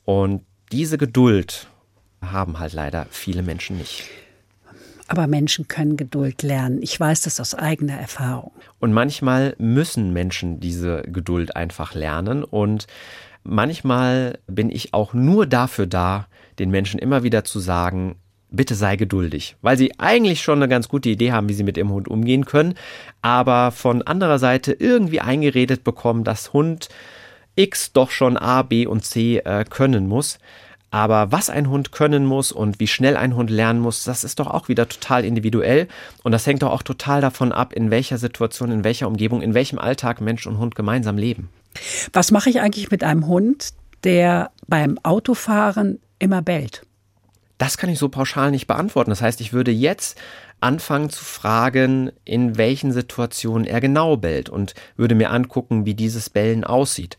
[0.04, 1.66] Und diese Geduld
[2.22, 4.04] haben halt leider viele Menschen nicht.
[5.08, 6.80] Aber Menschen können Geduld lernen.
[6.80, 8.52] Ich weiß das aus eigener Erfahrung.
[8.78, 12.44] Und manchmal müssen Menschen diese Geduld einfach lernen.
[12.44, 12.86] Und
[13.44, 18.16] manchmal bin ich auch nur dafür da, den Menschen immer wieder zu sagen,
[18.52, 21.76] bitte sei geduldig, weil sie eigentlich schon eine ganz gute Idee haben, wie sie mit
[21.76, 22.74] ihrem Hund umgehen können,
[23.22, 26.88] aber von anderer Seite irgendwie eingeredet bekommen, dass Hund
[27.54, 30.38] X doch schon A, B und C äh, können muss.
[30.90, 34.38] Aber was ein Hund können muss und wie schnell ein Hund lernen muss, das ist
[34.38, 35.88] doch auch wieder total individuell.
[36.22, 39.54] Und das hängt doch auch total davon ab, in welcher Situation, in welcher Umgebung, in
[39.54, 41.48] welchem Alltag Mensch und Hund gemeinsam leben.
[42.12, 43.70] Was mache ich eigentlich mit einem Hund,
[44.04, 46.82] der beim Autofahren immer bellt?
[47.56, 49.10] Das kann ich so pauschal nicht beantworten.
[49.10, 50.18] Das heißt, ich würde jetzt
[50.62, 56.31] anfangen zu fragen, in welchen Situationen er genau bellt und würde mir angucken, wie dieses
[56.31, 57.16] Bellen aussieht.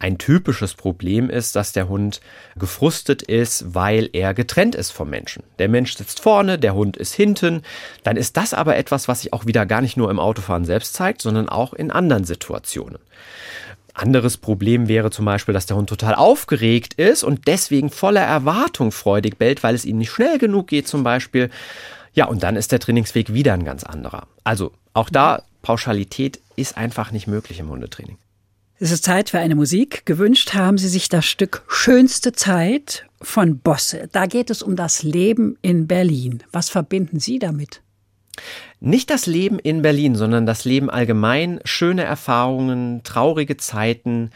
[0.00, 2.20] Ein typisches Problem ist, dass der Hund
[2.56, 5.42] gefrustet ist, weil er getrennt ist vom Menschen.
[5.58, 7.62] Der Mensch sitzt vorne, der Hund ist hinten.
[8.04, 10.94] Dann ist das aber etwas, was sich auch wieder gar nicht nur im Autofahren selbst
[10.94, 12.98] zeigt, sondern auch in anderen Situationen.
[13.92, 18.92] Anderes Problem wäre zum Beispiel, dass der Hund total aufgeregt ist und deswegen voller Erwartung
[18.92, 21.50] freudig bellt, weil es ihm nicht schnell genug geht zum Beispiel.
[22.12, 24.26] Ja, und dann ist der Trainingsweg wieder ein ganz anderer.
[24.44, 28.18] Also auch da, Pauschalität ist einfach nicht möglich im Hundetraining.
[28.80, 30.06] Es ist Zeit für eine Musik.
[30.06, 34.08] Gewünscht haben Sie sich das Stück Schönste Zeit von Bosse.
[34.12, 36.44] Da geht es um das Leben in Berlin.
[36.52, 37.82] Was verbinden Sie damit?
[38.78, 44.30] Nicht das Leben in Berlin, sondern das Leben allgemein, schöne Erfahrungen, traurige Zeiten.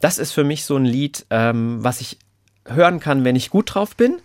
[0.00, 2.18] Das ist für mich so ein Lied, ähm, was ich
[2.66, 4.16] hören kann, wenn ich gut drauf bin,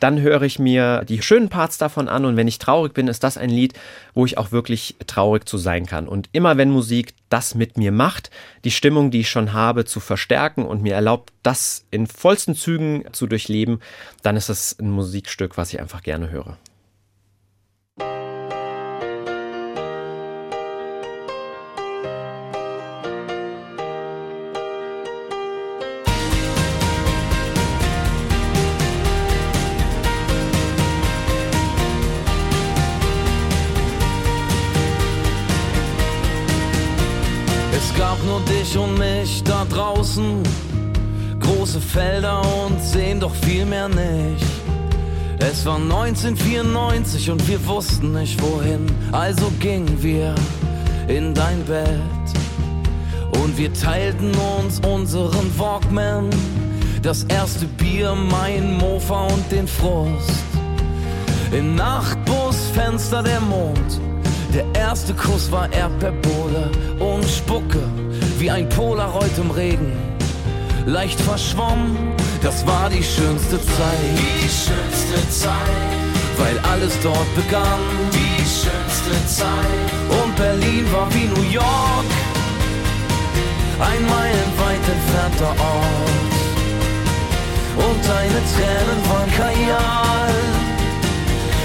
[0.00, 3.24] dann höre ich mir die schönen Parts davon an und wenn ich traurig bin, ist
[3.24, 3.74] das ein Lied,
[4.14, 6.08] wo ich auch wirklich traurig zu sein kann.
[6.08, 8.30] Und immer wenn Musik das mit mir macht,
[8.64, 13.04] die Stimmung, die ich schon habe, zu verstärken und mir erlaubt, das in vollsten Zügen
[13.12, 13.80] zu durchleben,
[14.22, 16.56] dann ist es ein Musikstück, was ich einfach gerne höre.
[38.40, 40.42] Dich und mich da draußen.
[41.40, 44.46] Große Felder und sehen doch viel mehr nicht.
[45.40, 50.34] Es war 1994 und wir wussten nicht wohin, also gingen wir
[51.06, 51.88] in dein Bett.
[53.40, 56.28] Und wir teilten uns unseren Walkman,
[57.02, 60.42] das erste Bier, mein Mofa und den Frust.
[61.52, 64.00] Im Nachtbusfenster der Mond,
[64.52, 67.82] der erste Kuss war Erdbeerbohle und Spucke
[68.38, 69.92] wie ein Polaroid im Regen.
[70.86, 71.96] Leicht verschwommen,
[72.42, 74.10] das war die schönste Zeit.
[74.16, 75.98] Die schönste Zeit,
[76.38, 77.80] weil alles dort begann.
[78.12, 82.10] Die schönste Zeit, und Berlin war wie New York,
[83.80, 86.38] ein meilenweit entfernter Ort.
[87.76, 90.34] Und deine Tränen waren Kajal.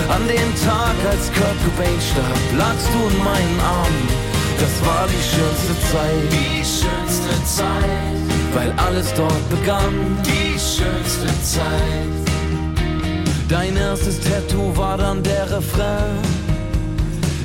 [0.10, 4.23] An dem Tag, als Kurt Cobain starb, lagst du in meinen Armen
[4.64, 6.24] das war die schönste Zeit.
[6.32, 8.18] Die schönste Zeit.
[8.54, 9.94] Weil alles dort begann.
[10.26, 12.24] Die schönste Zeit.
[13.50, 16.22] Dein erstes Tattoo war dann der Refrain.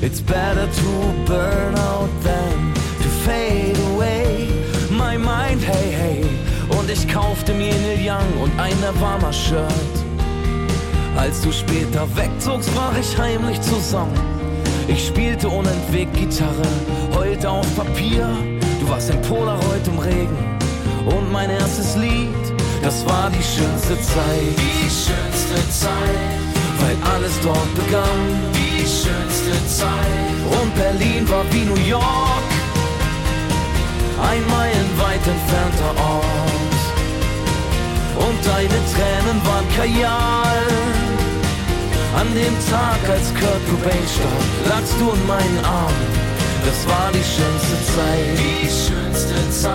[0.00, 0.90] It's better to
[1.26, 4.48] burn out than to fade away.
[4.90, 6.24] My mind, hey, hey.
[6.68, 9.94] Und ich kaufte mir Neil Young und ein Nirvana-Shirt.
[11.16, 14.37] Als du später wegzogst, brach ich heimlich zusammen
[14.88, 16.66] ich spielte unentwegt Gitarre,
[17.14, 18.26] heulte auf Papier.
[18.80, 20.58] Du warst ein Polaroid im Regen.
[21.04, 22.34] Und mein erstes Lied,
[22.82, 24.54] das war die schönste Zeit.
[24.56, 26.38] Die schönste Zeit.
[26.80, 28.52] Weil alles dort begann.
[28.54, 30.60] Die schönste Zeit.
[30.60, 32.50] Und Berlin war wie New York.
[34.30, 36.78] Ein meilenweit entfernter Ort.
[38.26, 40.97] Und deine Tränen waren Kajal.
[42.16, 46.28] An dem Tag, als Kurt Cobain starb, lagst du in meinen Armen.
[46.64, 48.38] Das war die schönste Zeit.
[48.38, 49.74] Die schönste Zeit.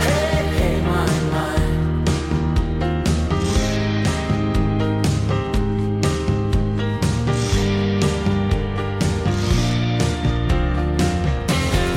[0.00, 2.04] Hey, hey, mein, mein.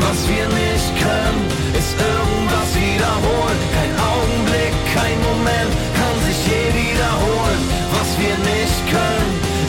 [0.02, 1.42] Was wir nicht können,
[1.80, 3.60] ist irgendwas wiederholen.
[3.74, 5.95] Kein Augenblick, kein Moment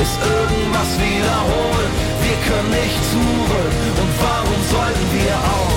[0.01, 1.91] ist irgendwas wiederholen.
[2.23, 5.77] Wir können nicht zurück und warum sollten wir auch?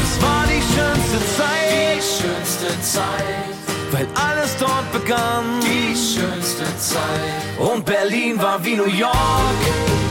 [0.00, 1.70] Das war die schönste Zeit.
[1.72, 3.56] Die schönste Zeit.
[3.92, 5.44] Weil alles dort begann.
[5.62, 7.58] Die schönste Zeit.
[7.58, 10.05] Und Berlin war wie New York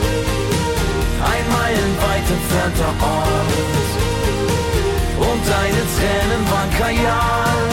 [2.26, 3.88] meilenweit entfernter Ort.
[5.18, 7.66] Und deine Tränen waren Kajal.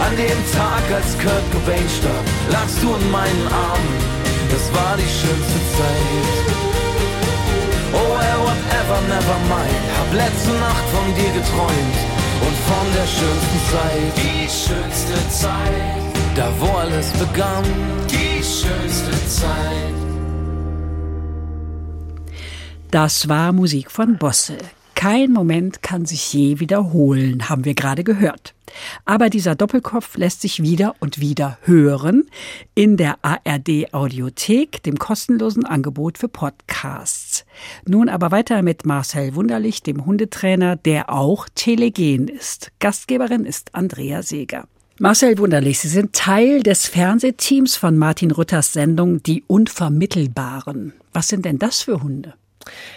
[0.00, 3.96] An dem Tag, als Kurt Cobain starb, lagst du in meinen Armen.
[4.50, 6.26] Das war die schönste Zeit.
[7.92, 9.82] Oh, well, whatever, never mind.
[9.98, 11.98] Hab letzte Nacht von dir geträumt
[12.46, 14.12] und von der schönsten Zeit.
[14.16, 16.00] Die schönste Zeit.
[16.34, 17.64] Da, wo alles begann.
[18.08, 19.99] Die schönste Zeit.
[22.90, 24.58] Das war Musik von Bosse.
[24.96, 28.52] Kein Moment kann sich je wiederholen, haben wir gerade gehört.
[29.04, 32.24] Aber dieser Doppelkopf lässt sich wieder und wieder hören
[32.74, 37.44] in der ARD Audiothek, dem kostenlosen Angebot für Podcasts.
[37.86, 42.72] Nun aber weiter mit Marcel Wunderlich, dem Hundetrainer, der auch telegen ist.
[42.80, 44.66] Gastgeberin ist Andrea Seeger.
[44.98, 50.92] Marcel Wunderlich, Sie sind Teil des Fernsehteams von Martin Rütters Sendung Die Unvermittelbaren.
[51.12, 52.34] Was sind denn das für Hunde?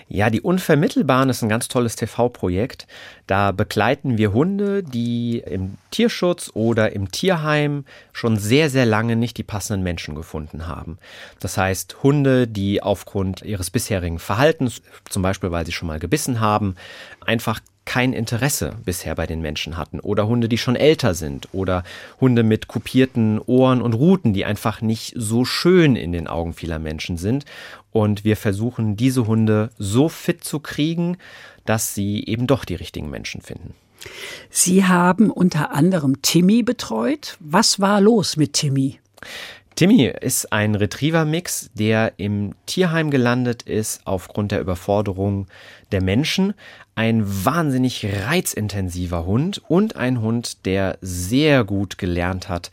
[0.07, 2.87] Ja, die Unvermittelbaren ist ein ganz tolles TV-Projekt.
[3.27, 9.37] Da begleiten wir Hunde, die im Tierschutz oder im Tierheim schon sehr, sehr lange nicht
[9.37, 10.97] die passenden Menschen gefunden haben.
[11.39, 16.39] Das heißt, Hunde, die aufgrund ihres bisherigen Verhaltens, zum Beispiel weil sie schon mal gebissen
[16.39, 16.75] haben,
[17.25, 21.83] einfach kein Interesse bisher bei den Menschen hatten oder Hunde, die schon älter sind oder
[22.21, 26.79] Hunde mit kupierten Ohren und Ruten, die einfach nicht so schön in den Augen vieler
[26.79, 27.45] Menschen sind.
[27.93, 31.17] Und wir versuchen, diese Hunde so fit zu kriegen,
[31.65, 33.75] dass sie eben doch die richtigen Menschen finden.
[34.49, 37.37] Sie haben unter anderem Timmy betreut.
[37.39, 38.99] Was war los mit Timmy?
[39.75, 45.47] Timmy ist ein Retriever-Mix, der im Tierheim gelandet ist aufgrund der Überforderung
[45.91, 46.53] der Menschen.
[46.93, 52.69] Ein wahnsinnig reizintensiver Hund und ein Hund, der sehr gut gelernt hat,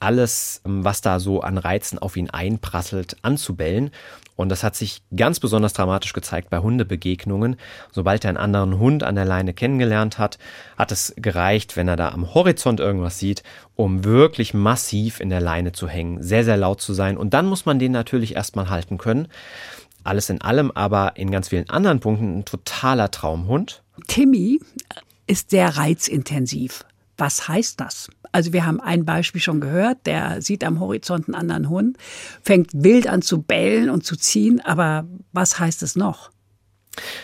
[0.00, 3.92] alles, was da so an Reizen auf ihn einprasselt, anzubellen.
[4.34, 7.56] Und das hat sich ganz besonders dramatisch gezeigt bei Hundebegegnungen.
[7.90, 10.38] Sobald er einen anderen Hund an der Leine kennengelernt hat,
[10.76, 13.42] hat es gereicht, wenn er da am Horizont irgendwas sieht,
[13.74, 17.16] um wirklich massiv in der Leine zu hängen, sehr, sehr laut zu sein.
[17.16, 19.28] Und dann muss man den natürlich erstmal halten können.
[20.04, 23.82] Alles in allem aber in ganz vielen anderen Punkten ein totaler Traumhund.
[24.08, 24.58] Timmy
[25.26, 26.84] ist sehr reizintensiv.
[27.22, 28.10] Was heißt das?
[28.32, 31.96] Also wir haben ein Beispiel schon gehört, der sieht am Horizont einen anderen Hund,
[32.42, 36.32] fängt wild an zu bellen und zu ziehen, aber was heißt es noch?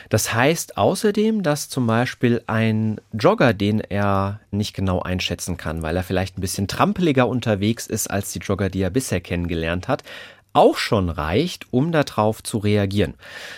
[0.09, 5.97] Das heißt außerdem, dass zum Beispiel ein Jogger, den er nicht genau einschätzen kann, weil
[5.97, 10.05] er vielleicht ein bisschen trampeliger unterwegs ist als die Jogger, die er bisher kennengelernt hat,
[10.53, 13.15] auch schon reicht, um darauf zu reagieren.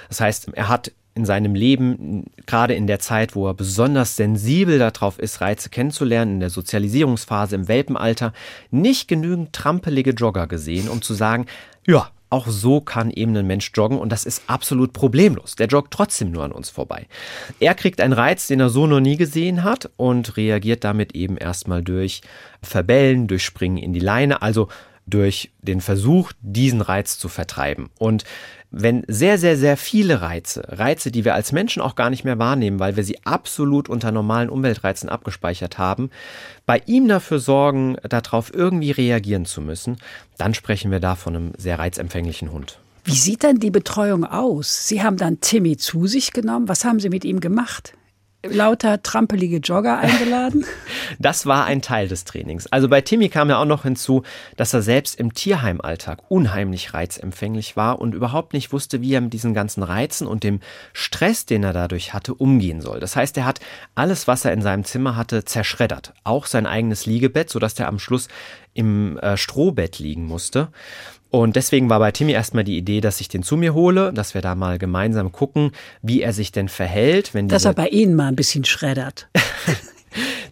[0.08, 4.78] Das heißt, er hat in seinem Leben, gerade in der Zeit, wo er besonders sensibel
[4.78, 8.32] darauf ist, Reize kennenzulernen, in der Sozialisierungsphase, im Welpenalter,
[8.70, 11.46] nicht genügend trampelige Jogger gesehen, um zu sagen,
[11.86, 15.56] ja, auch so kann eben ein Mensch joggen und das ist absolut problemlos.
[15.56, 17.06] Der joggt trotzdem nur an uns vorbei.
[17.58, 21.36] Er kriegt einen Reiz, den er so noch nie gesehen hat und reagiert damit eben
[21.36, 22.22] erstmal durch
[22.62, 24.68] Verbellen, durch Springen in die Leine, also
[25.06, 27.90] durch den Versuch, diesen Reiz zu vertreiben.
[27.98, 28.24] Und
[28.70, 32.38] wenn sehr, sehr, sehr viele Reize, Reize, die wir als Menschen auch gar nicht mehr
[32.38, 36.10] wahrnehmen, weil wir sie absolut unter normalen Umweltreizen abgespeichert haben,
[36.66, 39.96] bei ihm dafür sorgen, darauf irgendwie reagieren zu müssen,
[40.38, 42.78] dann sprechen wir da von einem sehr reizempfänglichen Hund.
[43.04, 44.86] Wie sieht denn die Betreuung aus?
[44.86, 46.68] Sie haben dann Timmy zu sich genommen.
[46.68, 47.94] Was haben Sie mit ihm gemacht?
[48.42, 50.64] Lauter trampelige Jogger eingeladen?
[51.18, 52.68] Das war ein Teil des Trainings.
[52.68, 54.22] Also bei Timmy kam ja auch noch hinzu,
[54.56, 59.32] dass er selbst im Tierheimalltag unheimlich reizempfänglich war und überhaupt nicht wusste, wie er mit
[59.32, 60.60] diesen ganzen Reizen und dem
[60.92, 63.00] Stress, den er dadurch hatte, umgehen soll.
[63.00, 63.58] Das heißt, er hat
[63.96, 66.14] alles, was er in seinem Zimmer hatte, zerschreddert.
[66.22, 68.28] Auch sein eigenes Liegebett, sodass er am Schluss
[68.72, 70.68] im äh, Strohbett liegen musste.
[71.30, 74.34] Und deswegen war bei Timmy erstmal die Idee, dass ich den zu mir hole, dass
[74.34, 75.70] wir da mal gemeinsam gucken,
[76.02, 79.28] wie er sich denn verhält, wenn Dass er bei Ihnen mal ein bisschen schreddert.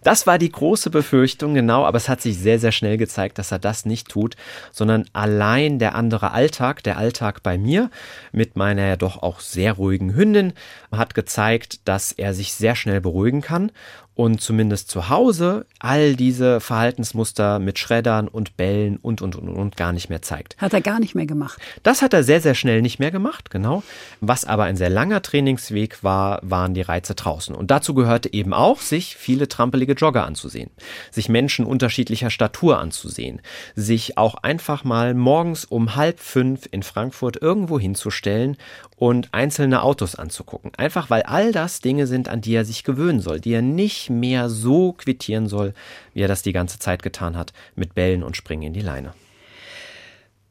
[0.03, 3.51] Das war die große Befürchtung, genau, aber es hat sich sehr, sehr schnell gezeigt, dass
[3.51, 4.35] er das nicht tut,
[4.71, 7.89] sondern allein der andere Alltag, der Alltag bei mir
[8.31, 10.53] mit meiner ja doch auch sehr ruhigen Hündin,
[10.91, 13.71] hat gezeigt, dass er sich sehr schnell beruhigen kann
[14.19, 19.77] und zumindest zu Hause all diese Verhaltensmuster mit Schreddern und Bällen und, und, und, und
[19.77, 20.57] gar nicht mehr zeigt.
[20.57, 21.57] Hat er gar nicht mehr gemacht.
[21.83, 23.81] Das hat er sehr, sehr schnell nicht mehr gemacht, genau.
[24.19, 27.55] Was aber ein sehr langer Trainingsweg war, waren die Reize draußen.
[27.55, 30.69] Und dazu gehörte eben auch, sich viele trampelige Jogger anzusehen,
[31.11, 33.39] sich Menschen unterschiedlicher Statur anzusehen,
[33.73, 38.57] sich auch einfach mal morgens um halb fünf in Frankfurt irgendwo hinzustellen
[38.99, 40.71] und einzelne Autos anzugucken.
[40.75, 44.09] Einfach weil all das Dinge sind, an die er sich gewöhnen soll, die er nicht
[44.09, 45.73] mehr so quittieren soll,
[46.13, 49.13] wie er das die ganze Zeit getan hat, mit Bällen und Springen in die Leine.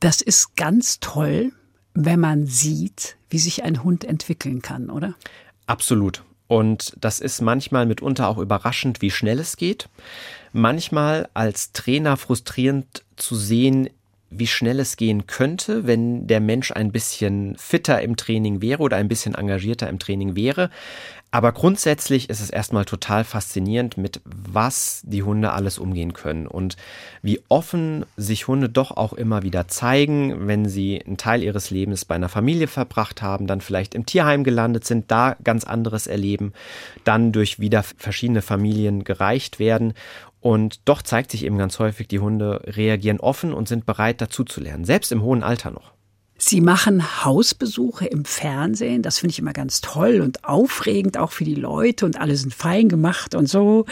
[0.00, 1.52] Das ist ganz toll,
[1.92, 5.14] wenn man sieht, wie sich ein Hund entwickeln kann, oder?
[5.66, 6.22] Absolut.
[6.46, 9.90] Und das ist manchmal mitunter auch überraschend, wie schnell es geht.
[10.54, 13.90] Manchmal als Trainer frustrierend zu sehen,
[14.30, 18.96] wie schnell es gehen könnte, wenn der Mensch ein bisschen fitter im Training wäre oder
[18.96, 20.70] ein bisschen engagierter im Training wäre.
[21.30, 26.78] Aber grundsätzlich ist es erstmal total faszinierend, mit was die Hunde alles umgehen können und
[27.20, 32.06] wie offen sich Hunde doch auch immer wieder zeigen, wenn sie einen Teil ihres Lebens
[32.06, 36.54] bei einer Familie verbracht haben, dann vielleicht im Tierheim gelandet sind, da ganz anderes erleben,
[37.04, 39.92] dann durch wieder verschiedene Familien gereicht werden
[40.40, 44.44] und doch zeigt sich eben ganz häufig, die Hunde reagieren offen und sind bereit dazu
[44.44, 45.92] zu lernen, selbst im hohen Alter noch.
[46.40, 49.02] Sie machen Hausbesuche im Fernsehen.
[49.02, 52.06] Das finde ich immer ganz toll und aufregend, auch für die Leute.
[52.06, 53.86] Und alle sind fein gemacht und so.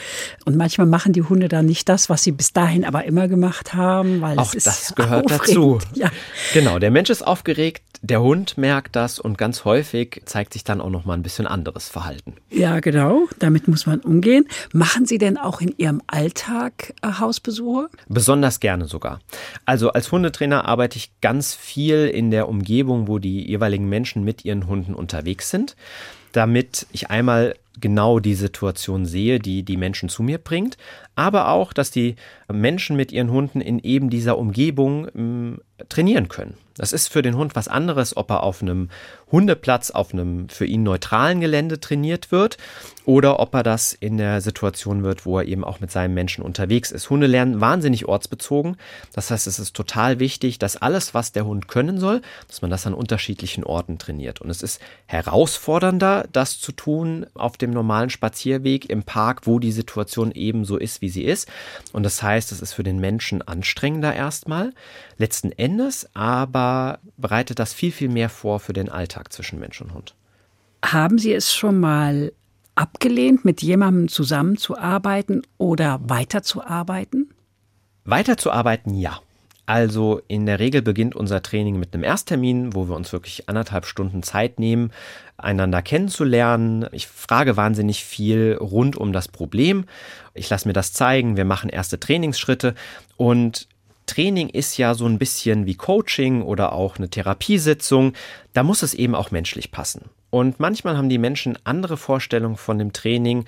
[0.45, 3.75] Und manchmal machen die Hunde dann nicht das, was sie bis dahin aber immer gemacht
[3.75, 4.21] haben.
[4.21, 5.49] Weil auch das gehört aufregend.
[5.49, 5.79] dazu.
[5.95, 6.13] Ja.
[6.55, 10.81] Genau, der Mensch ist aufgeregt, der Hund merkt das und ganz häufig zeigt sich dann
[10.81, 12.35] auch noch mal ein bisschen anderes Verhalten.
[12.51, 13.27] ja, genau.
[13.39, 14.47] Damit muss man umgehen.
[14.73, 17.89] Machen Sie denn auch in Ihrem Alltag äh, Hausbesuche?
[18.09, 19.21] Besonders gerne sogar.
[19.65, 24.45] Also als Hundetrainer arbeite ich ganz viel in der Umgebung, wo die jeweiligen Menschen mit
[24.45, 25.77] ihren Hunden unterwegs sind,
[26.33, 30.77] damit ich einmal genau die Situation sehe, die die Menschen zu mir bringt,
[31.17, 32.15] aber auch, dass die
[32.53, 35.59] Menschen mit ihren Hunden in eben dieser Umgebung ähm,
[35.89, 36.55] trainieren können.
[36.77, 38.91] Das ist für den Hund was anderes, ob er auf einem
[39.33, 42.59] Hundeplatz, auf einem für ihn neutralen Gelände trainiert wird
[43.07, 46.45] oder ob er das in der Situation wird, wo er eben auch mit seinem Menschen
[46.45, 47.09] unterwegs ist.
[47.09, 48.77] Hunde lernen wahnsinnig ortsbezogen.
[49.15, 52.71] Das heißt, es ist total wichtig, dass alles, was der Hund können soll, dass man
[52.71, 54.41] das an unterschiedlichen Orten trainiert.
[54.41, 59.73] Und es ist herausfordernder, das zu tun auf dem normalen Spazierweg im Park, wo die
[59.73, 61.49] Situation eben so ist, wie sie ist.
[61.93, 64.73] Und das heißt, es ist für den Menschen anstrengender erstmal.
[65.19, 69.95] Letzten Endes aber bereitet das viel, viel mehr vor für den Alltag zwischen Mensch und
[69.95, 70.15] Hund.
[70.85, 72.33] Haben Sie es schon mal
[72.75, 77.31] abgelehnt, mit jemandem zusammenzuarbeiten oder weiterzuarbeiten?
[78.05, 79.21] Weiterzuarbeiten, ja.
[79.67, 83.85] Also in der Regel beginnt unser Training mit einem Ersttermin, wo wir uns wirklich anderthalb
[83.85, 84.93] Stunden Zeit nehmen,
[85.37, 86.87] einander kennenzulernen.
[86.93, 89.85] Ich frage wahnsinnig viel rund um das Problem.
[90.35, 91.37] Ich lasse mir das zeigen.
[91.37, 92.75] Wir machen erste Trainingsschritte
[93.17, 93.69] und
[94.07, 98.13] Training ist ja so ein bisschen wie Coaching oder auch eine Therapiesitzung.
[98.53, 100.03] Da muss es eben auch menschlich passen.
[100.31, 103.47] Und manchmal haben die Menschen andere Vorstellungen von dem Training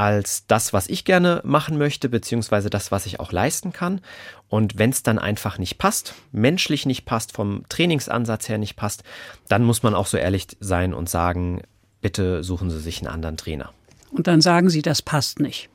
[0.00, 4.00] als das, was ich gerne machen möchte, beziehungsweise das, was ich auch leisten kann.
[4.48, 9.04] Und wenn es dann einfach nicht passt, menschlich nicht passt, vom Trainingsansatz her nicht passt,
[9.48, 11.60] dann muss man auch so ehrlich sein und sagen,
[12.00, 13.74] bitte suchen Sie sich einen anderen Trainer.
[14.10, 15.68] Und dann sagen Sie, das passt nicht.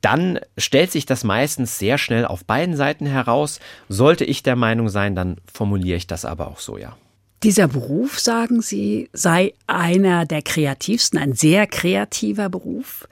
[0.00, 3.60] Dann stellt sich das meistens sehr schnell auf beiden Seiten heraus.
[3.88, 6.96] Sollte ich der Meinung sein, dann formuliere ich das aber auch so, ja.
[7.42, 13.08] Dieser Beruf, sagen Sie, sei einer der kreativsten, ein sehr kreativer Beruf.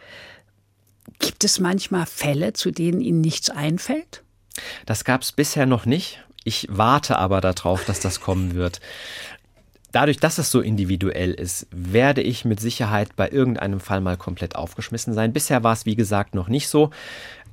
[1.18, 4.22] Gibt es manchmal Fälle, zu denen Ihnen nichts einfällt?
[4.84, 6.22] Das gab es bisher noch nicht.
[6.44, 8.80] Ich warte aber darauf, dass das kommen wird.
[9.92, 14.56] Dadurch, dass es so individuell ist, werde ich mit Sicherheit bei irgendeinem Fall mal komplett
[14.56, 15.32] aufgeschmissen sein.
[15.32, 16.90] Bisher war es, wie gesagt, noch nicht so.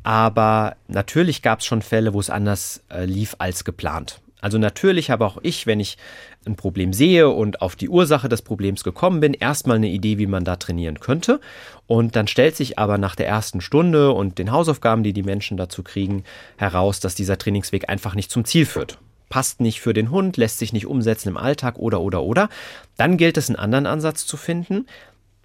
[0.04, 4.20] Aber natürlich gab es schon Fälle, wo es anders äh, lief als geplant.
[4.46, 5.98] Also natürlich habe auch ich, wenn ich
[6.46, 10.28] ein Problem sehe und auf die Ursache des Problems gekommen bin, erstmal eine Idee, wie
[10.28, 11.42] man da trainieren könnte.
[11.88, 15.58] Und dann stellt sich aber nach der ersten Stunde und den Hausaufgaben, die die Menschen
[15.58, 16.26] dazu kriegen,
[16.58, 19.00] heraus, dass dieser Trainingsweg einfach nicht zum Ziel führt.
[19.30, 22.50] Passt nicht für den Hund, lässt sich nicht umsetzen im Alltag oder oder oder.
[22.98, 24.86] Dann gilt es, einen anderen Ansatz zu finden.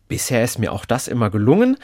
[0.09, 1.78] Bisher ist mir auch das immer gelungen.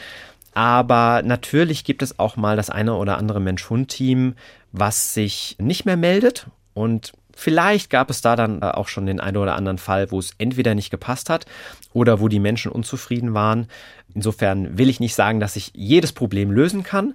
[0.52, 4.34] Aber natürlich gibt es auch mal das eine oder andere Mensch-Hund-Team,
[4.72, 6.46] was sich nicht mehr meldet
[6.76, 10.18] und vielleicht gab es da dann äh, auch schon den einen oder anderen Fall, wo
[10.18, 11.46] es entweder nicht gepasst hat
[11.94, 13.66] oder wo die Menschen unzufrieden waren.
[14.14, 17.14] Insofern will ich nicht sagen, dass ich jedes Problem lösen kann,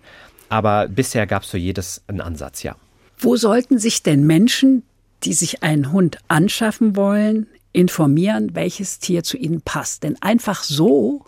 [0.50, 2.76] aber bisher gab es für jedes einen Ansatz, ja.
[3.20, 4.82] Wo sollten sich denn Menschen,
[5.24, 10.02] die sich einen Hund anschaffen wollen, informieren, welches Tier zu ihnen passt?
[10.02, 11.24] Denn einfach so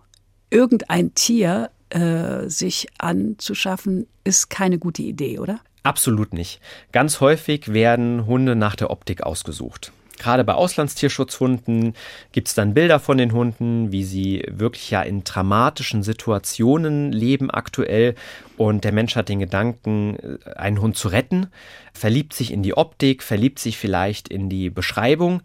[0.50, 5.60] irgendein Tier äh, sich anzuschaffen, ist keine gute Idee, oder?
[5.84, 6.62] Absolut nicht.
[6.94, 9.92] Ganz häufig werden Hunde nach der Optik ausgesucht.
[10.18, 11.96] Gerade bei Auslandstierschutzhunden
[12.32, 17.52] gibt es dann Bilder von den Hunden, wie sie wirklich ja in dramatischen Situationen leben
[17.52, 18.16] aktuell.
[18.56, 21.48] Und der Mensch hat den Gedanken, einen Hund zu retten,
[21.94, 25.42] verliebt sich in die Optik, verliebt sich vielleicht in die Beschreibung,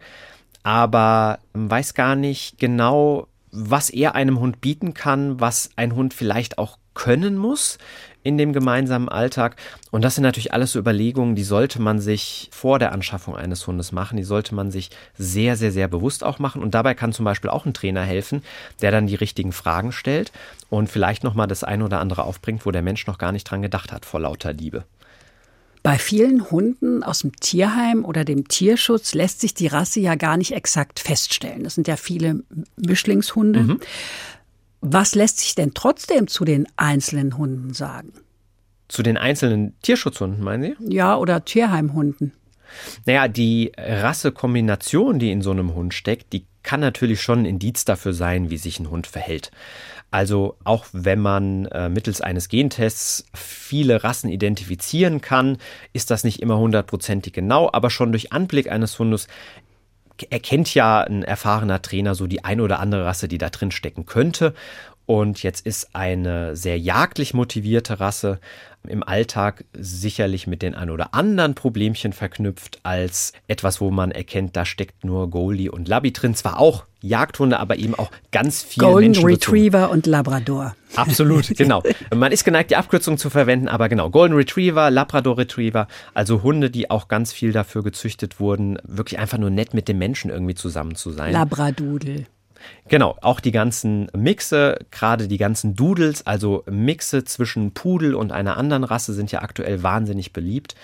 [0.63, 6.57] aber weiß gar nicht genau, was er einem Hund bieten kann, was ein Hund vielleicht
[6.57, 7.79] auch können muss
[8.23, 9.55] in dem gemeinsamen Alltag.
[9.91, 13.65] Und das sind natürlich alles so Überlegungen, die sollte man sich vor der Anschaffung eines
[13.65, 14.17] Hundes machen.
[14.17, 16.61] Die sollte man sich sehr, sehr, sehr bewusst auch machen.
[16.61, 18.43] Und dabei kann zum Beispiel auch ein Trainer helfen,
[18.81, 20.31] der dann die richtigen Fragen stellt
[20.69, 23.61] und vielleicht nochmal das eine oder andere aufbringt, wo der Mensch noch gar nicht dran
[23.61, 24.83] gedacht hat, vor lauter Liebe.
[25.81, 30.35] Bei vielen Hunden aus dem Tierheim oder dem Tierschutz lässt sich die Rasse ja gar
[30.35, 31.63] nicht exakt feststellen.
[31.63, 32.43] Das sind ja viele
[32.75, 33.61] Mischlingshunde.
[33.61, 33.79] Mhm.
[34.81, 38.13] Was lässt sich denn trotzdem zu den einzelnen Hunden sagen?
[38.87, 40.95] Zu den einzelnen Tierschutzhunden, meinen Sie?
[40.95, 42.33] Ja, oder Tierheimhunden.
[43.05, 47.85] Naja, die Rassekombination, die in so einem Hund steckt, die kann natürlich schon ein Indiz
[47.85, 49.51] dafür sein, wie sich ein Hund verhält.
[50.11, 55.57] Also auch wenn man äh, mittels eines Gentests viele Rassen identifizieren kann,
[55.93, 59.27] ist das nicht immer hundertprozentig genau, aber schon durch Anblick eines Hundes
[60.29, 64.05] erkennt ja ein erfahrener Trainer so die eine oder andere Rasse, die da drin stecken
[64.05, 64.53] könnte.
[65.09, 68.39] Und jetzt ist eine sehr jagdlich motivierte Rasse
[68.87, 74.55] im Alltag sicherlich mit den ein oder anderen Problemchen verknüpft, als etwas, wo man erkennt,
[74.55, 76.35] da steckt nur Goldie und Labby drin.
[76.35, 80.75] Zwar auch Jagdhunde, aber eben auch ganz viel Golden Retriever und Labrador.
[80.95, 81.81] Absolut, genau.
[82.15, 86.69] Man ist geneigt, die Abkürzung zu verwenden, aber genau, Golden Retriever, Labrador Retriever, also Hunde,
[86.69, 90.53] die auch ganz viel dafür gezüchtet wurden, wirklich einfach nur nett mit dem Menschen irgendwie
[90.53, 91.33] zusammen zu sein.
[91.33, 92.27] Labradudel.
[92.87, 98.57] Genau, auch die ganzen Mixe, gerade die ganzen Doodles, also Mixe zwischen Pudel und einer
[98.57, 100.75] anderen Rasse sind ja aktuell wahnsinnig beliebt.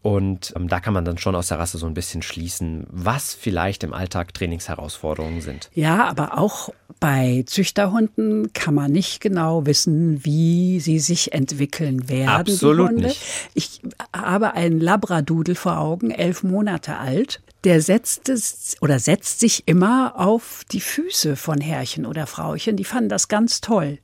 [0.00, 3.34] Und ähm, da kann man dann schon aus der Rasse so ein bisschen schließen, was
[3.34, 5.70] vielleicht im Alltag Trainingsherausforderungen sind.
[5.74, 12.28] Ja, aber auch bei Züchterhunden kann man nicht genau wissen, wie sie sich entwickeln werden.
[12.28, 13.20] Absolut nicht.
[13.54, 13.82] Ich
[14.16, 17.40] habe einen Labradudel vor Augen, elf Monate alt.
[17.64, 22.76] Der setzt es oder setzt sich immer auf die Füße von Herrchen oder Frauchen.
[22.76, 23.98] Die fanden das ganz toll.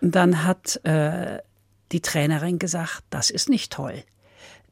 [0.00, 1.38] Und dann hat äh,
[1.92, 4.02] die Trainerin gesagt, das ist nicht toll.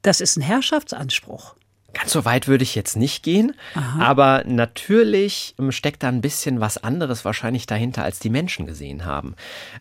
[0.03, 1.55] Das ist ein Herrschaftsanspruch.
[1.93, 3.53] Ganz so weit würde ich jetzt nicht gehen,
[3.99, 9.05] aber natürlich ähm, steckt da ein bisschen was anderes wahrscheinlich dahinter, als die Menschen gesehen
[9.05, 9.35] haben.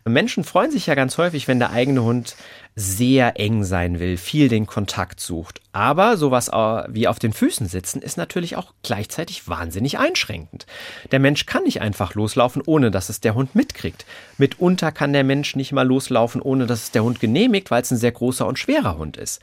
[0.04, 2.34] Menschen freuen sich ja ganz häufig, wenn der eigene Hund
[2.76, 5.60] sehr eng sein will, viel den Kontakt sucht.
[5.72, 10.66] Aber sowas äh, wie auf den Füßen sitzen ist natürlich auch gleichzeitig wahnsinnig einschränkend.
[11.12, 14.06] Der Mensch kann nicht einfach loslaufen, ohne dass es der Hund mitkriegt.
[14.38, 17.90] Mitunter kann der Mensch nicht mal loslaufen, ohne dass es der Hund genehmigt, weil es
[17.90, 19.40] ein sehr großer und schwerer Hund ist.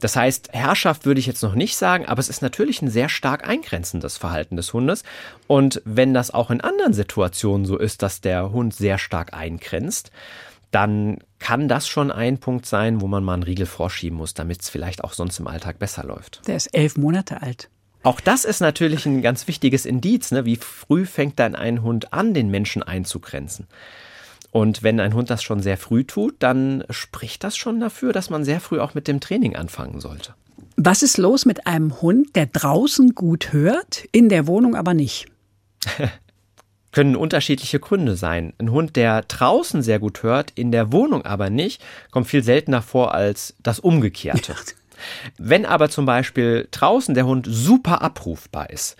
[0.00, 3.08] Das heißt, Herrschaft würde ich jetzt noch nicht sagen, aber es ist natürlich ein sehr
[3.08, 5.02] stark eingrenzendes Verhalten des Hundes.
[5.48, 10.12] Und wenn das auch in anderen Situationen so ist, dass der Hund sehr stark eingrenzt,
[10.70, 14.62] dann kann das schon ein Punkt sein, wo man mal einen Riegel vorschieben muss, damit
[14.62, 16.46] es vielleicht auch sonst im Alltag besser läuft.
[16.46, 17.70] Der ist elf Monate alt.
[18.02, 20.30] Auch das ist natürlich ein ganz wichtiges Indiz.
[20.30, 20.44] Ne?
[20.44, 23.66] Wie früh fängt dann ein Hund an, den Menschen einzugrenzen?
[24.50, 28.30] Und wenn ein Hund das schon sehr früh tut, dann spricht das schon dafür, dass
[28.30, 30.34] man sehr früh auch mit dem Training anfangen sollte.
[30.76, 35.26] Was ist los mit einem Hund, der draußen gut hört, in der Wohnung aber nicht?
[36.98, 38.54] können unterschiedliche Gründe sein.
[38.58, 41.80] Ein Hund, der draußen sehr gut hört, in der Wohnung aber nicht,
[42.10, 44.56] kommt viel seltener vor als das Umgekehrte.
[45.38, 48.96] Wenn aber zum Beispiel draußen der Hund super abrufbar ist,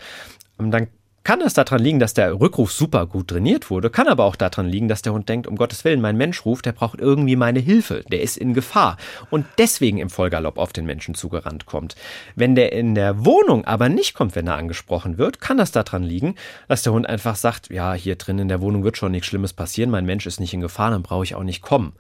[0.59, 0.87] dann
[1.29, 4.67] kann es daran liegen, dass der Rückruf super gut trainiert wurde, kann aber auch daran
[4.67, 7.59] liegen, dass der Hund denkt, um Gottes Willen, mein Mensch ruft, der braucht irgendwie meine
[7.59, 8.97] Hilfe, der ist in Gefahr
[9.29, 11.97] und deswegen im Vollgalopp auf den Menschen zugerannt kommt.
[12.35, 16.03] Wenn der in der Wohnung aber nicht kommt, wenn er angesprochen wird, kann das daran
[16.03, 16.35] liegen,
[16.67, 19.53] dass der Hund einfach sagt, ja, hier drin in der Wohnung wird schon nichts Schlimmes
[19.53, 21.93] passieren, mein Mensch ist nicht in Gefahr, dann brauche ich auch nicht kommen.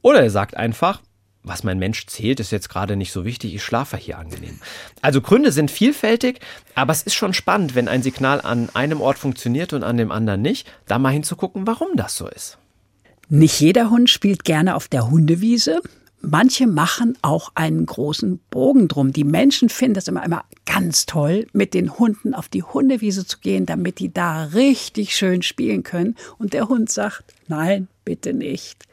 [0.00, 1.00] Oder er sagt einfach,
[1.46, 4.58] was mein Mensch zählt, ist jetzt gerade nicht so wichtig, ich schlafe hier angenehm.
[5.00, 6.40] Also Gründe sind vielfältig,
[6.74, 10.10] aber es ist schon spannend, wenn ein Signal an einem Ort funktioniert und an dem
[10.10, 12.58] anderen nicht, da mal hinzugucken, warum das so ist.
[13.28, 15.80] Nicht jeder Hund spielt gerne auf der Hundewiese.
[16.20, 19.12] Manche machen auch einen großen Bogen drum.
[19.12, 23.38] Die Menschen finden das immer, immer ganz toll, mit den Hunden auf die Hundewiese zu
[23.38, 26.16] gehen, damit die da richtig schön spielen können.
[26.38, 28.84] Und der Hund sagt, nein, bitte nicht.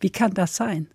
[0.00, 0.88] Wie kann das sein?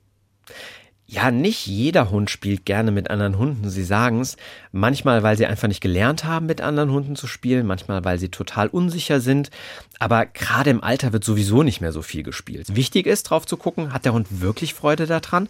[1.12, 3.68] Ja, nicht jeder Hund spielt gerne mit anderen Hunden.
[3.72, 4.38] Sie sagen es.
[4.72, 7.66] Manchmal, weil sie einfach nicht gelernt haben, mit anderen Hunden zu spielen.
[7.66, 9.50] Manchmal, weil sie total unsicher sind.
[9.98, 12.76] Aber gerade im Alter wird sowieso nicht mehr so viel gespielt.
[12.76, 15.48] Wichtig ist, drauf zu gucken, hat der Hund wirklich Freude daran?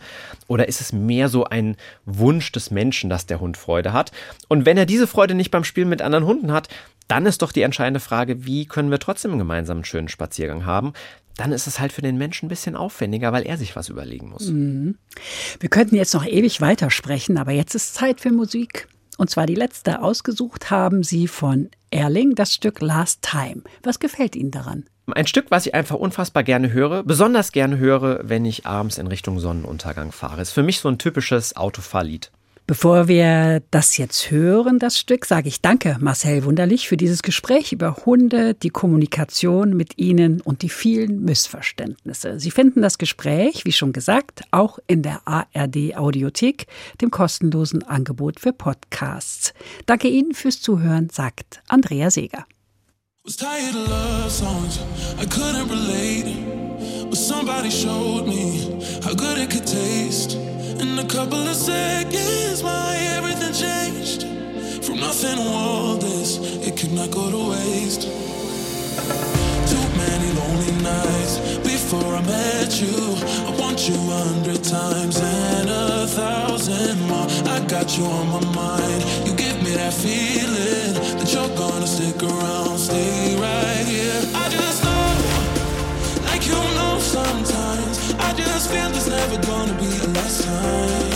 [0.47, 4.13] Oder ist es mehr so ein Wunsch des Menschen, dass der Hund Freude hat?
[4.47, 6.69] Und wenn er diese Freude nicht beim Spielen mit anderen Hunden hat,
[7.09, 10.93] dann ist doch die entscheidende Frage, wie können wir trotzdem gemeinsam einen schönen Spaziergang haben?
[11.39, 14.29] Dann ist es halt für den Menschen ein bisschen aufwendiger, weil er sich was überlegen
[14.29, 14.49] muss.
[14.49, 14.97] Mhm.
[15.59, 18.87] Wir könnten jetzt noch ewig weitersprechen, aber jetzt ist Zeit für Musik.
[19.17, 20.01] Und zwar die letzte.
[20.01, 23.63] Ausgesucht haben Sie von Erling das Stück Last Time.
[23.83, 24.85] Was gefällt Ihnen daran?
[25.07, 29.07] Ein Stück, was ich einfach unfassbar gerne höre, besonders gerne höre, wenn ich abends in
[29.07, 30.41] Richtung Sonnenuntergang fahre.
[30.41, 32.31] Ist für mich so ein typisches Autofahrlied.
[32.69, 37.71] Bevor wir das jetzt hören, das Stück, sage ich danke Marcel Wunderlich für dieses Gespräch
[37.71, 42.39] über Hunde, die Kommunikation mit ihnen und die vielen Missverständnisse.
[42.39, 46.67] Sie finden das Gespräch, wie schon gesagt, auch in der ARD Audiothek,
[47.01, 49.55] dem kostenlosen Angebot für Podcasts.
[49.87, 52.45] Danke Ihnen fürs Zuhören, sagt Andrea Seeger.
[53.23, 54.79] Was tired of love songs,
[55.19, 56.37] I couldn't relate.
[57.09, 60.37] But somebody showed me how good it could taste.
[60.79, 64.23] In a couple of seconds, my everything changed.
[64.85, 68.03] From nothing to all this, it could not go to waste.
[69.71, 72.95] Too many lonely nights before I met you.
[73.47, 77.27] I want you a hundred times and a thousand more.
[77.53, 79.03] I got you on my mind.
[79.27, 84.21] You give me that feeling that you're gonna stick around, stay right here.
[84.33, 88.13] I just know, like you know sometimes.
[88.19, 89.78] I just feel there's never gonna
[90.41, 91.08] sun.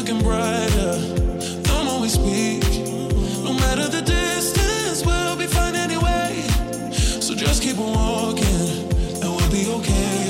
[0.00, 2.64] Looking brighter the more we speak.
[3.44, 6.40] No matter the distance, we'll be fine anyway.
[7.20, 8.88] So just keep on walking,
[9.20, 10.22] and we'll be okay.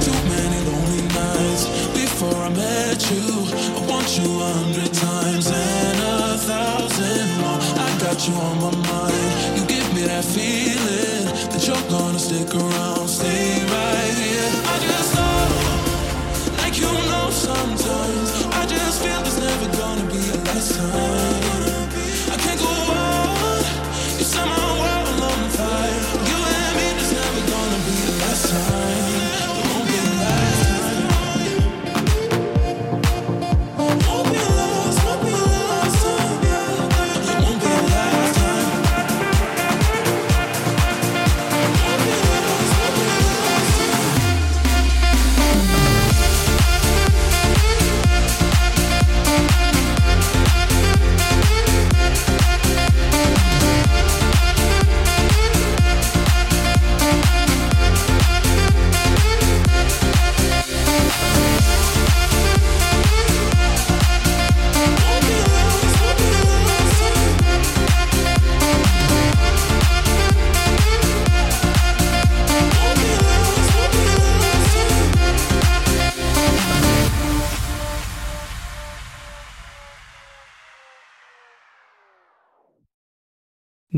[0.00, 3.52] Too many lonely nights before I met you.
[3.76, 7.60] I want you a hundred times and a thousand more.
[7.84, 9.58] I got you on my mind.
[9.58, 12.93] You give me that feeling that you're gonna stick around,